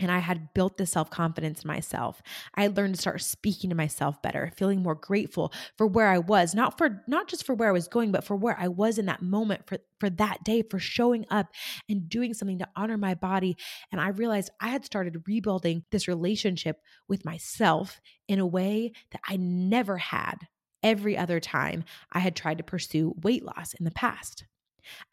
[0.00, 2.22] and I had built the self confidence in myself.
[2.54, 6.18] I had learned to start speaking to myself better, feeling more grateful for where I
[6.18, 8.98] was, not for not just for where I was going, but for where I was
[8.98, 11.48] in that moment for for that day, for showing up
[11.88, 13.56] and doing something to honor my body.
[13.92, 19.20] And I realized I had started rebuilding this relationship with myself in a way that
[19.28, 20.36] I never had
[20.82, 24.46] every other time I had tried to pursue weight loss in the past.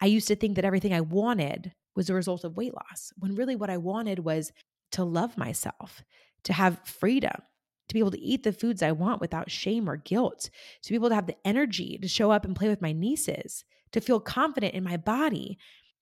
[0.00, 3.34] I used to think that everything I wanted was a result of weight loss, when
[3.34, 4.52] really what I wanted was
[4.92, 6.02] to love myself,
[6.44, 7.42] to have freedom,
[7.88, 10.48] to be able to eat the foods I want without shame or guilt,
[10.82, 13.64] to be able to have the energy to show up and play with my nieces,
[13.92, 15.58] to feel confident in my body.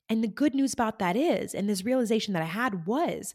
[0.08, 3.34] And the good news about that is, and this realization that I had was,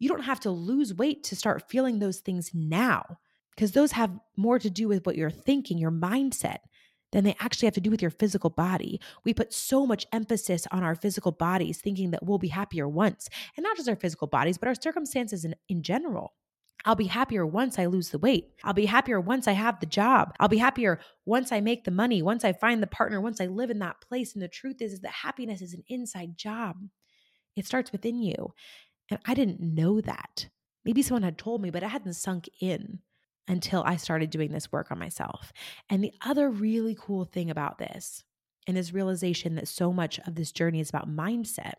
[0.00, 3.18] you don't have to lose weight to start feeling those things now,
[3.54, 6.58] because those have more to do with what you're thinking, your mindset,
[7.12, 9.00] than they actually have to do with your physical body.
[9.24, 13.28] We put so much emphasis on our physical bodies, thinking that we'll be happier once,
[13.56, 16.34] and not just our physical bodies, but our circumstances in, in general.
[16.84, 18.52] I'll be happier once I lose the weight.
[18.64, 20.34] I'll be happier once I have the job.
[20.40, 23.46] I'll be happier once I make the money, once I find the partner, once I
[23.46, 24.32] live in that place.
[24.32, 26.76] And the truth is, is that happiness is an inside job.
[27.54, 28.54] It starts within you.
[29.10, 30.48] And I didn't know that.
[30.84, 33.00] Maybe someone had told me, but it hadn't sunk in
[33.50, 35.52] until I started doing this work on myself.
[35.90, 38.22] And the other really cool thing about this,
[38.68, 41.74] and this realization that so much of this journey is about mindset,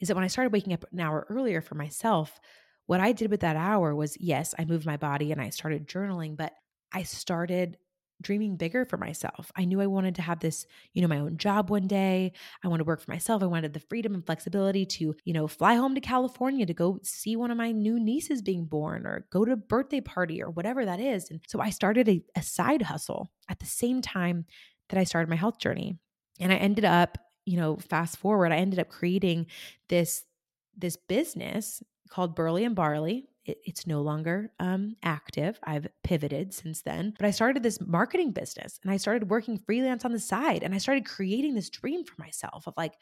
[0.00, 2.40] is that when I started waking up an hour earlier for myself,
[2.86, 5.86] what I did with that hour was yes, I moved my body and I started
[5.86, 6.54] journaling, but
[6.90, 7.76] I started
[8.20, 9.50] dreaming bigger for myself.
[9.56, 12.32] I knew I wanted to have this, you know, my own job one day.
[12.62, 13.42] I wanted to work for myself.
[13.42, 16.98] I wanted the freedom and flexibility to, you know, fly home to California to go
[17.02, 20.50] see one of my new nieces being born or go to a birthday party or
[20.50, 21.30] whatever that is.
[21.30, 24.46] And so I started a, a side hustle at the same time
[24.88, 25.98] that I started my health journey.
[26.38, 29.46] And I ended up, you know, fast forward, I ended up creating
[29.88, 30.24] this
[30.76, 35.58] this business called Burley and Barley it, it's no longer um, active.
[35.64, 40.04] I've pivoted since then, but I started this marketing business and I started working freelance
[40.04, 42.94] on the side and I started creating this dream for myself of like,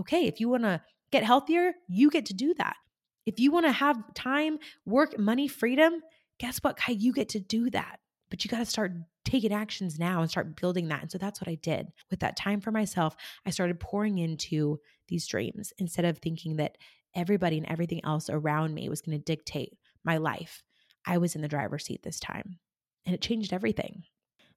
[0.00, 0.80] okay, if you want to
[1.10, 2.76] get healthier, you get to do that.
[3.24, 6.00] If you want to have time, work, money, freedom,
[6.38, 7.00] guess what, Kiah?
[7.00, 7.98] You get to do that.
[8.28, 8.92] But you got to start
[9.24, 11.02] taking actions now and start building that.
[11.02, 11.88] And so that's what I did.
[12.10, 16.76] With that time for myself, I started pouring into these dreams instead of thinking that
[17.14, 19.76] everybody and everything else around me was going to dictate
[20.06, 20.62] my life.
[21.04, 22.58] I was in the driver's seat this time,
[23.04, 24.04] and it changed everything.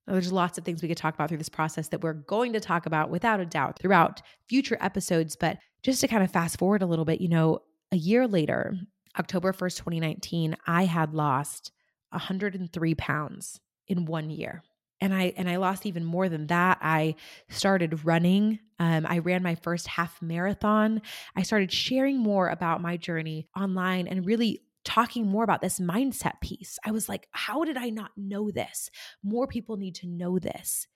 [0.08, 2.54] Now, there's lots of things we could talk about through this process that we're going
[2.54, 5.36] to talk about without a doubt throughout future episodes.
[5.36, 7.60] But just to kind of fast forward a little bit, you know,
[7.91, 8.76] a year later,
[9.18, 11.72] October 1st, 2019, I had lost
[12.12, 14.64] 103 pounds in one year.
[15.02, 16.78] And I and I lost even more than that.
[16.82, 17.16] I
[17.47, 18.60] started running.
[18.80, 21.02] Um, I ran my first half marathon.
[21.38, 26.41] I started sharing more about my journey online and really talking more about this mindset
[26.41, 26.79] piece.
[26.83, 28.89] I was like, how did I not know this?
[29.23, 30.87] More people need to know this.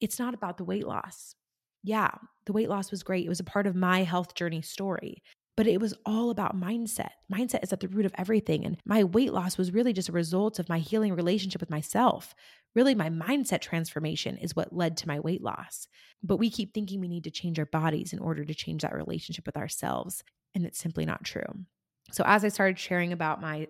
[0.00, 1.34] It's not about the weight loss.
[1.82, 2.10] Yeah,
[2.46, 3.26] the weight loss was great.
[3.26, 5.22] It was a part of my health journey story
[5.60, 7.10] but it was all about mindset.
[7.30, 8.64] Mindset is at the root of everything.
[8.64, 12.34] And my weight loss was really just a result of my healing relationship with myself.
[12.74, 15.86] Really, my mindset transformation is what led to my weight loss.
[16.22, 18.94] But we keep thinking we need to change our bodies in order to change that
[18.94, 20.24] relationship with ourselves.
[20.54, 21.66] And it's simply not true.
[22.12, 23.68] So, as I started sharing about my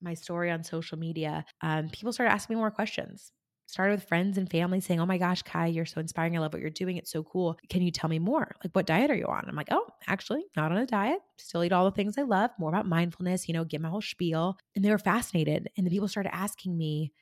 [0.00, 3.32] my story on social media, um, people started asking me more questions
[3.66, 6.36] started with friends and family saying, Oh my gosh, Kiah, you're so inspiring.
[6.36, 6.96] I love what you're doing.
[6.96, 7.58] It's so cool.
[7.68, 8.54] Can you tell me more?
[8.62, 9.44] Like, what diet are you on?
[9.48, 11.18] I'm like, Oh, actually, not on a diet.
[11.38, 14.02] Still eat all the things I love, more about mindfulness, you know, give my whole
[14.02, 14.56] spiel.
[14.74, 15.68] And they were fascinated.
[15.76, 17.12] And the people started asking me,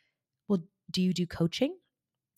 [0.49, 1.77] Well, do you do coaching?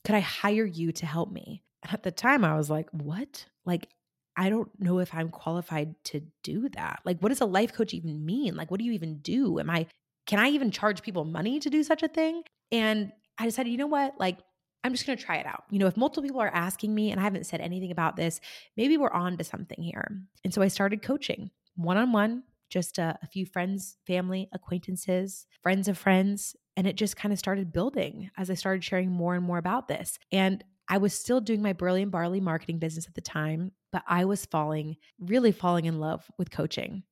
[0.04, 1.62] Could I hire you to help me?
[1.90, 3.46] At the time, I was like, What?
[3.64, 3.88] Like,
[4.36, 7.00] I don't know if I'm qualified to do that.
[7.04, 8.56] Like, what does a life coach even mean?
[8.56, 9.58] Like, what do you even do?
[9.60, 9.86] Am I,
[10.26, 12.42] can I even charge people money to do such a thing?
[12.72, 14.14] And I decided, you know what?
[14.18, 14.38] Like,
[14.82, 15.64] I'm just going to try it out.
[15.70, 18.40] You know, if multiple people are asking me and I haven't said anything about this,
[18.76, 20.20] maybe we're on to something here.
[20.44, 25.46] And so I started coaching one on one, just a, a, few friends, family, acquaintances,
[25.62, 26.54] friends of friends.
[26.76, 29.88] And it just kind of started building as I started sharing more and more about
[29.88, 30.18] this.
[30.30, 34.26] And I was still doing my Brilliant Barley marketing business at the time, but I
[34.26, 37.04] was falling, really falling in love with coaching.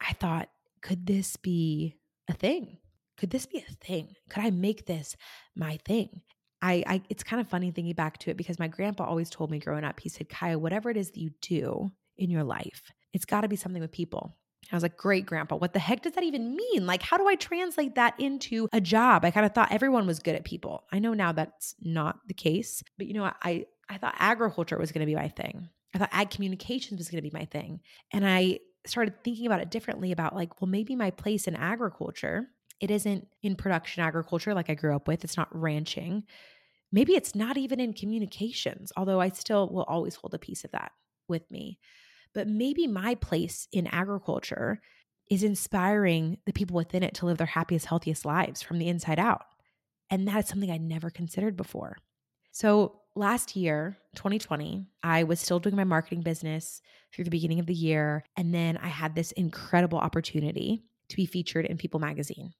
[0.00, 0.48] I thought,
[0.80, 2.78] could this be a thing?
[3.20, 4.16] could this be a thing?
[4.30, 5.14] Could I make this
[5.54, 6.22] my thing?
[6.62, 9.50] I, I it's kind of funny thinking back to it because my grandpa always told
[9.50, 12.90] me growing up, he said, Kiah, whatever it is that you do in your life,
[13.12, 14.36] it's got to be something with people.
[14.72, 15.56] I was like, great, grandpa.
[15.56, 16.86] What the heck does that even mean?
[16.86, 19.24] Like, how do I translate that into a job?
[19.24, 20.84] I kind of thought everyone was good at people.
[20.92, 24.92] I know now that's not the case, but you know, I, I thought agriculture was
[24.92, 25.68] going to be my thing.
[25.94, 27.80] I thought ag communications was going to be my thing.
[28.12, 32.48] And I started thinking about it differently about like, well, maybe my place in agriculture
[32.80, 36.24] it isn't in production agriculture like I grew up with, it's not ranching.
[36.90, 40.72] Maybe it's not even in communications, although I still will always hold a piece of
[40.72, 40.92] that
[41.28, 41.78] with me.
[42.34, 44.80] But maybe my place in agriculture
[45.30, 49.18] is inspiring the people within it to live their happiest, healthiest lives from the inside
[49.18, 49.44] out.
[50.08, 51.98] And that is something I'd never considered before.
[52.50, 56.80] So last year, 2020, I was still doing my marketing business
[57.12, 58.24] through the beginning of the year.
[58.36, 62.52] And then I had this incredible opportunity to be featured in People magazine.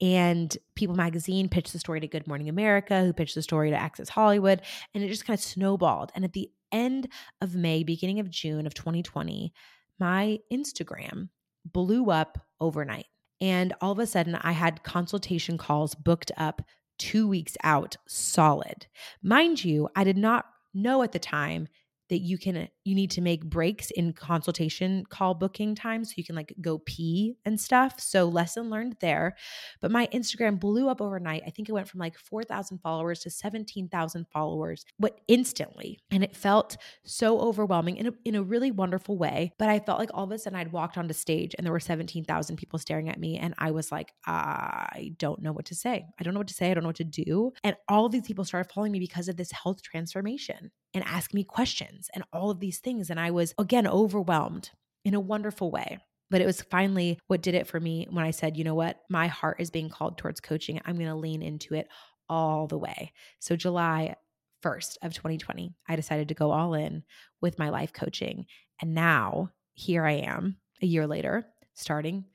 [0.00, 3.76] And People Magazine pitched the story to Good Morning America, who pitched the story to
[3.76, 4.62] Access Hollywood,
[4.94, 6.10] and it just kind of snowballed.
[6.14, 7.08] And at the end
[7.42, 9.52] of May, beginning of June of 2020,
[9.98, 11.28] my Instagram
[11.66, 13.06] blew up overnight.
[13.42, 16.62] And all of a sudden, I had consultation calls booked up
[17.00, 18.86] two weeks out solid.
[19.22, 21.66] Mind you, I did not know at the time
[22.10, 26.24] that you can you need to make breaks in consultation call booking time so you
[26.24, 28.00] can like go pee and stuff.
[28.00, 29.36] So lesson learned there.
[29.80, 31.42] But my instagram blew up overnight.
[31.46, 35.98] I think it went from like 4000 followers to 17000 followers what instantly.
[36.10, 39.52] And it felt so overwhelming in a, in a really wonderful way.
[39.58, 41.80] But i felt like all of a sudden i'd walked onto stage and there were
[41.80, 46.06] 17000 people staring at me and i was like i don't know what to say.
[46.18, 46.70] I don't know what to say.
[46.70, 47.52] I don't know what to do.
[47.64, 51.32] And all of these people started following me because of this health transformation and ask
[51.32, 53.10] me questions and all of these things.
[53.10, 54.70] And I was, again, overwhelmed
[55.04, 55.98] in a wonderful way.
[56.30, 59.00] But it was finally what did it for me when I said, you know what,
[59.08, 60.80] my heart is being called towards coaching.
[60.84, 61.88] I'm going to lean into it
[62.28, 63.12] all the way.
[63.40, 64.14] So, July
[64.62, 67.02] 1st of 2020, I decided to go all in
[67.40, 68.46] with my life coaching.
[68.80, 72.26] And now here I am a year later, starting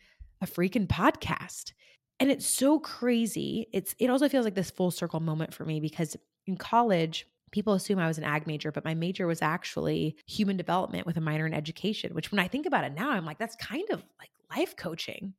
[0.41, 1.71] a freaking podcast.
[2.19, 3.67] And it's so crazy.
[3.73, 6.15] It's it also feels like this full circle moment for me because
[6.47, 10.57] in college, people assume I was an ag major, but my major was actually human
[10.57, 13.39] development with a minor in education, which when I think about it now, I'm like,
[13.39, 15.33] that's kind of like life coaching.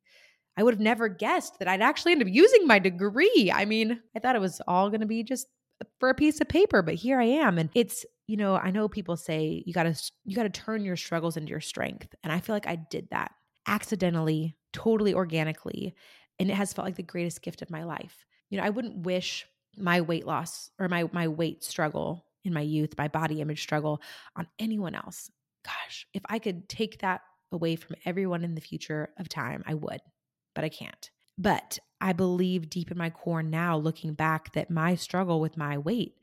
[0.57, 3.51] I would have never guessed that I'd actually end up using my degree.
[3.53, 5.45] I mean, I thought it was all going to be just
[5.99, 7.59] for a piece of paper, but here I am.
[7.59, 10.83] And it's, you know, I know people say you got to you got to turn
[10.83, 13.29] your struggles into your strength, and I feel like I did that
[13.67, 15.93] accidentally totally organically.
[16.39, 18.25] And it has felt like the greatest gift of my life.
[18.49, 19.45] You know, I wouldn't wish
[19.77, 24.01] my weight loss or my my weight struggle in my youth, my body image struggle
[24.35, 25.29] on anyone else.
[25.63, 27.21] Gosh, if I could take that
[27.51, 29.99] away from everyone in the future of time, I would,
[30.55, 31.09] but I can't.
[31.37, 35.77] But I believe deep in my core now, looking back, that my struggle with my
[35.77, 36.15] weight,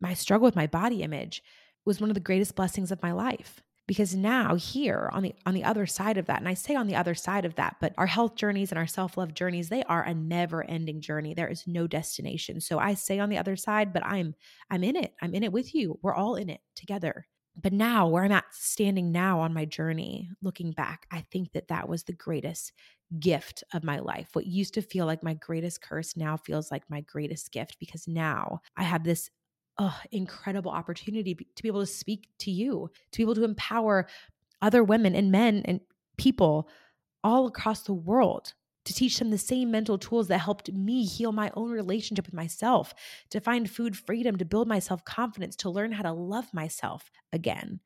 [0.00, 1.42] my struggle with my body image
[1.84, 5.54] was one of the greatest blessings of my life because now here on the on
[5.54, 7.92] the other side of that and i say on the other side of that but
[7.98, 11.34] our health journeys and our self-love journeys they are a never ending journey.
[11.34, 12.60] There is no destination.
[12.60, 14.34] So i say on the other side but i'm
[14.70, 15.14] i'm in it.
[15.20, 15.98] I'm in it with you.
[16.02, 17.26] We're all in it together.
[17.60, 21.68] But now, where I'm at standing now on my journey, looking back, I think that
[21.68, 22.72] that was the greatest
[23.20, 24.28] gift of my life.
[24.32, 28.08] What used to feel like my greatest curse now feels like my greatest gift because
[28.08, 29.30] now I have this
[29.78, 34.06] oh, incredible opportunity to be able to speak to you, to be able to empower
[34.62, 35.80] other women and men and
[36.16, 36.68] people
[37.22, 38.54] all across the world
[38.84, 42.34] to teach them the same mental tools that helped me heal my own relationship with
[42.34, 42.94] myself,
[43.30, 47.10] to find food freedom, to build my self confidence, to learn how to love myself
[47.32, 47.80] again.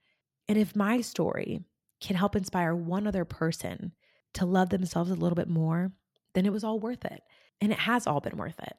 [0.49, 1.61] And if my story
[2.01, 3.93] can help inspire one other person
[4.35, 5.93] to love themselves a little bit more,
[6.35, 7.23] then it was all worth it.
[7.61, 8.77] And it has all been worth it.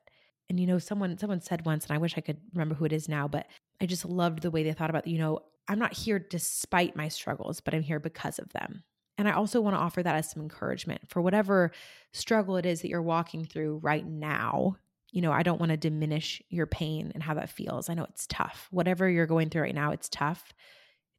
[0.49, 2.93] And you know, someone someone said once, and I wish I could remember who it
[2.93, 3.47] is now, but
[3.81, 7.07] I just loved the way they thought about, you know, I'm not here despite my
[7.07, 8.83] struggles, but I'm here because of them.
[9.19, 11.71] And I also want to offer that as some encouragement for whatever
[12.13, 14.77] struggle it is that you're walking through right now.
[15.11, 17.89] You know, I don't want to diminish your pain and how that feels.
[17.89, 18.67] I know it's tough.
[18.71, 20.53] Whatever you're going through right now, it's tough.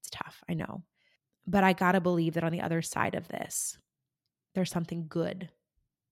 [0.01, 0.43] It's tough.
[0.49, 0.83] I know.
[1.47, 3.77] But I got to believe that on the other side of this,
[4.55, 5.51] there's something good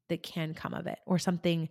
[0.08, 1.68] that can come of it or something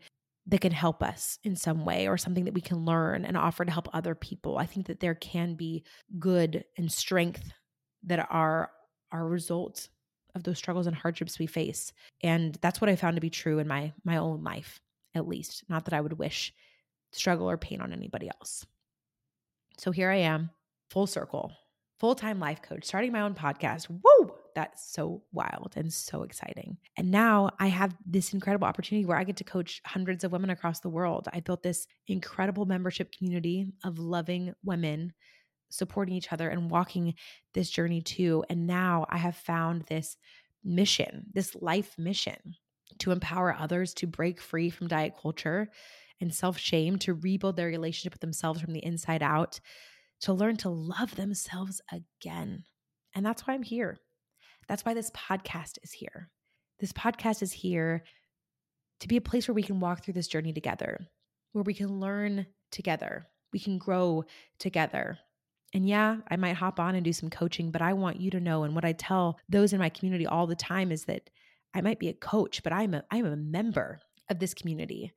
[0.48, 3.66] that can help us in some way or something that we can learn and offer
[3.66, 4.58] to help other people.
[4.58, 5.84] I think that there can be
[6.20, 7.52] good and strength
[8.04, 8.72] that are
[9.12, 9.90] our results
[10.36, 11.92] of those struggles and hardships we face.
[12.22, 14.80] And that's what I found to be true in my my own life,
[15.16, 15.64] at least.
[15.68, 16.54] Not that I would wish
[17.12, 18.66] struggle or pain on anybody else.
[19.78, 20.50] So here I am,
[20.90, 21.52] full circle,
[22.00, 23.90] full-time life coach, starting my own podcast.
[23.90, 24.34] Woo!
[24.58, 26.78] That's so wild and so exciting.
[26.98, 30.50] And now I have this incredible opportunity where I get to coach hundreds of women
[30.50, 31.28] across the world.
[31.32, 35.14] I built this incredible membership community of loving women
[35.70, 37.14] supporting each other and walking
[37.54, 38.44] this journey too.
[38.50, 40.18] And now I have found this
[40.64, 42.56] mission, this life mission
[42.98, 45.70] to empower others to break free from diet culture
[46.20, 49.60] and self shame, to rebuild their relationship with themselves from the inside out,
[50.22, 52.64] to learn to love themselves again.
[53.14, 54.00] And that's why I'm here.
[54.68, 56.30] That's why this podcast is here.
[56.80, 58.04] This podcast is here
[59.00, 61.00] to be a place where we can walk through this journey together,
[61.54, 64.26] where we can learn together, we can grow
[64.60, 65.18] together,
[65.74, 68.40] and yeah, I might hop on and do some coaching, but I want you to
[68.40, 71.30] know and what I tell those in my community all the time is that
[71.74, 74.00] I might be a coach, but I'm a I'm a member
[74.30, 75.14] of this community.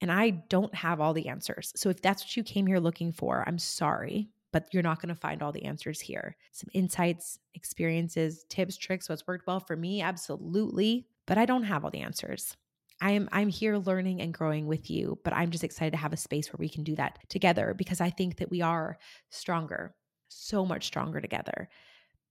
[0.00, 1.72] And I don't have all the answers.
[1.76, 5.12] So if that's what you came here looking for, I'm sorry, but you're not going
[5.12, 6.36] to find all the answers here.
[6.52, 11.84] Some insights, experiences, tips, tricks, what's worked well for me, absolutely, but I don't have
[11.84, 12.56] all the answers.
[13.00, 16.16] I'm I'm here learning and growing with you, but I'm just excited to have a
[16.16, 18.96] space where we can do that together because I think that we are
[19.30, 19.96] stronger,
[20.28, 21.68] so much stronger together.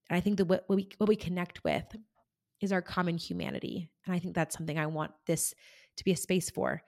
[0.10, 1.94] And I think that what, what we what we connect with
[2.62, 3.90] is our common humanity.
[4.06, 5.54] And I think that's something I want this
[5.98, 6.82] to be a space for,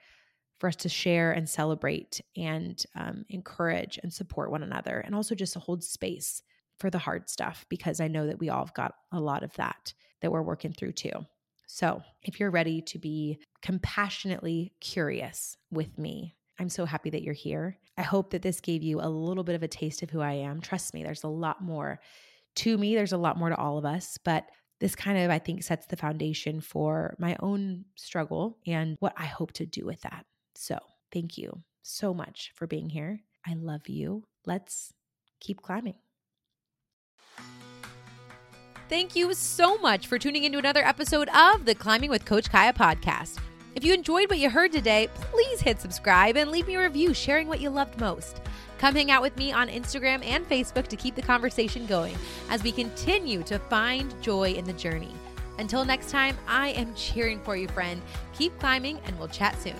[0.58, 5.34] for us to share and celebrate and um, encourage and support one another, and also
[5.34, 6.42] just to hold space
[6.78, 9.52] for the hard stuff because I know that we all have got a lot of
[9.54, 11.26] that that we're working through too.
[11.66, 17.34] So, if you're ready to be compassionately curious with me, I'm so happy that you're
[17.34, 17.78] here.
[17.98, 20.32] I hope that this gave you a little bit of a taste of who I
[20.32, 20.60] am.
[20.60, 22.00] Trust me, there's a lot more
[22.56, 24.46] to me, there's a lot more to all of us, but
[24.80, 29.26] this kind of, I think, sets the foundation for my own struggle and what I
[29.26, 30.24] hope to do with that.
[30.56, 30.78] So,
[31.12, 33.20] thank you so much for being here.
[33.46, 34.24] I love you.
[34.46, 34.94] Let's
[35.38, 35.96] keep climbing.
[38.88, 42.74] Thank you so much for tuning into another episode of the Climbing with Coach Kiah
[42.74, 43.38] podcast.
[43.74, 47.12] If you enjoyed what you heard today, please hit subscribe and leave me a review
[47.12, 48.40] sharing what you loved most.
[48.78, 52.16] Come hang out with me on Instagram and Facebook to keep the conversation going
[52.48, 55.12] as we continue to find joy in the journey.
[55.58, 58.00] Until next time, I am cheering for you, friend.
[58.34, 59.76] Keep climbing, and we'll chat soon.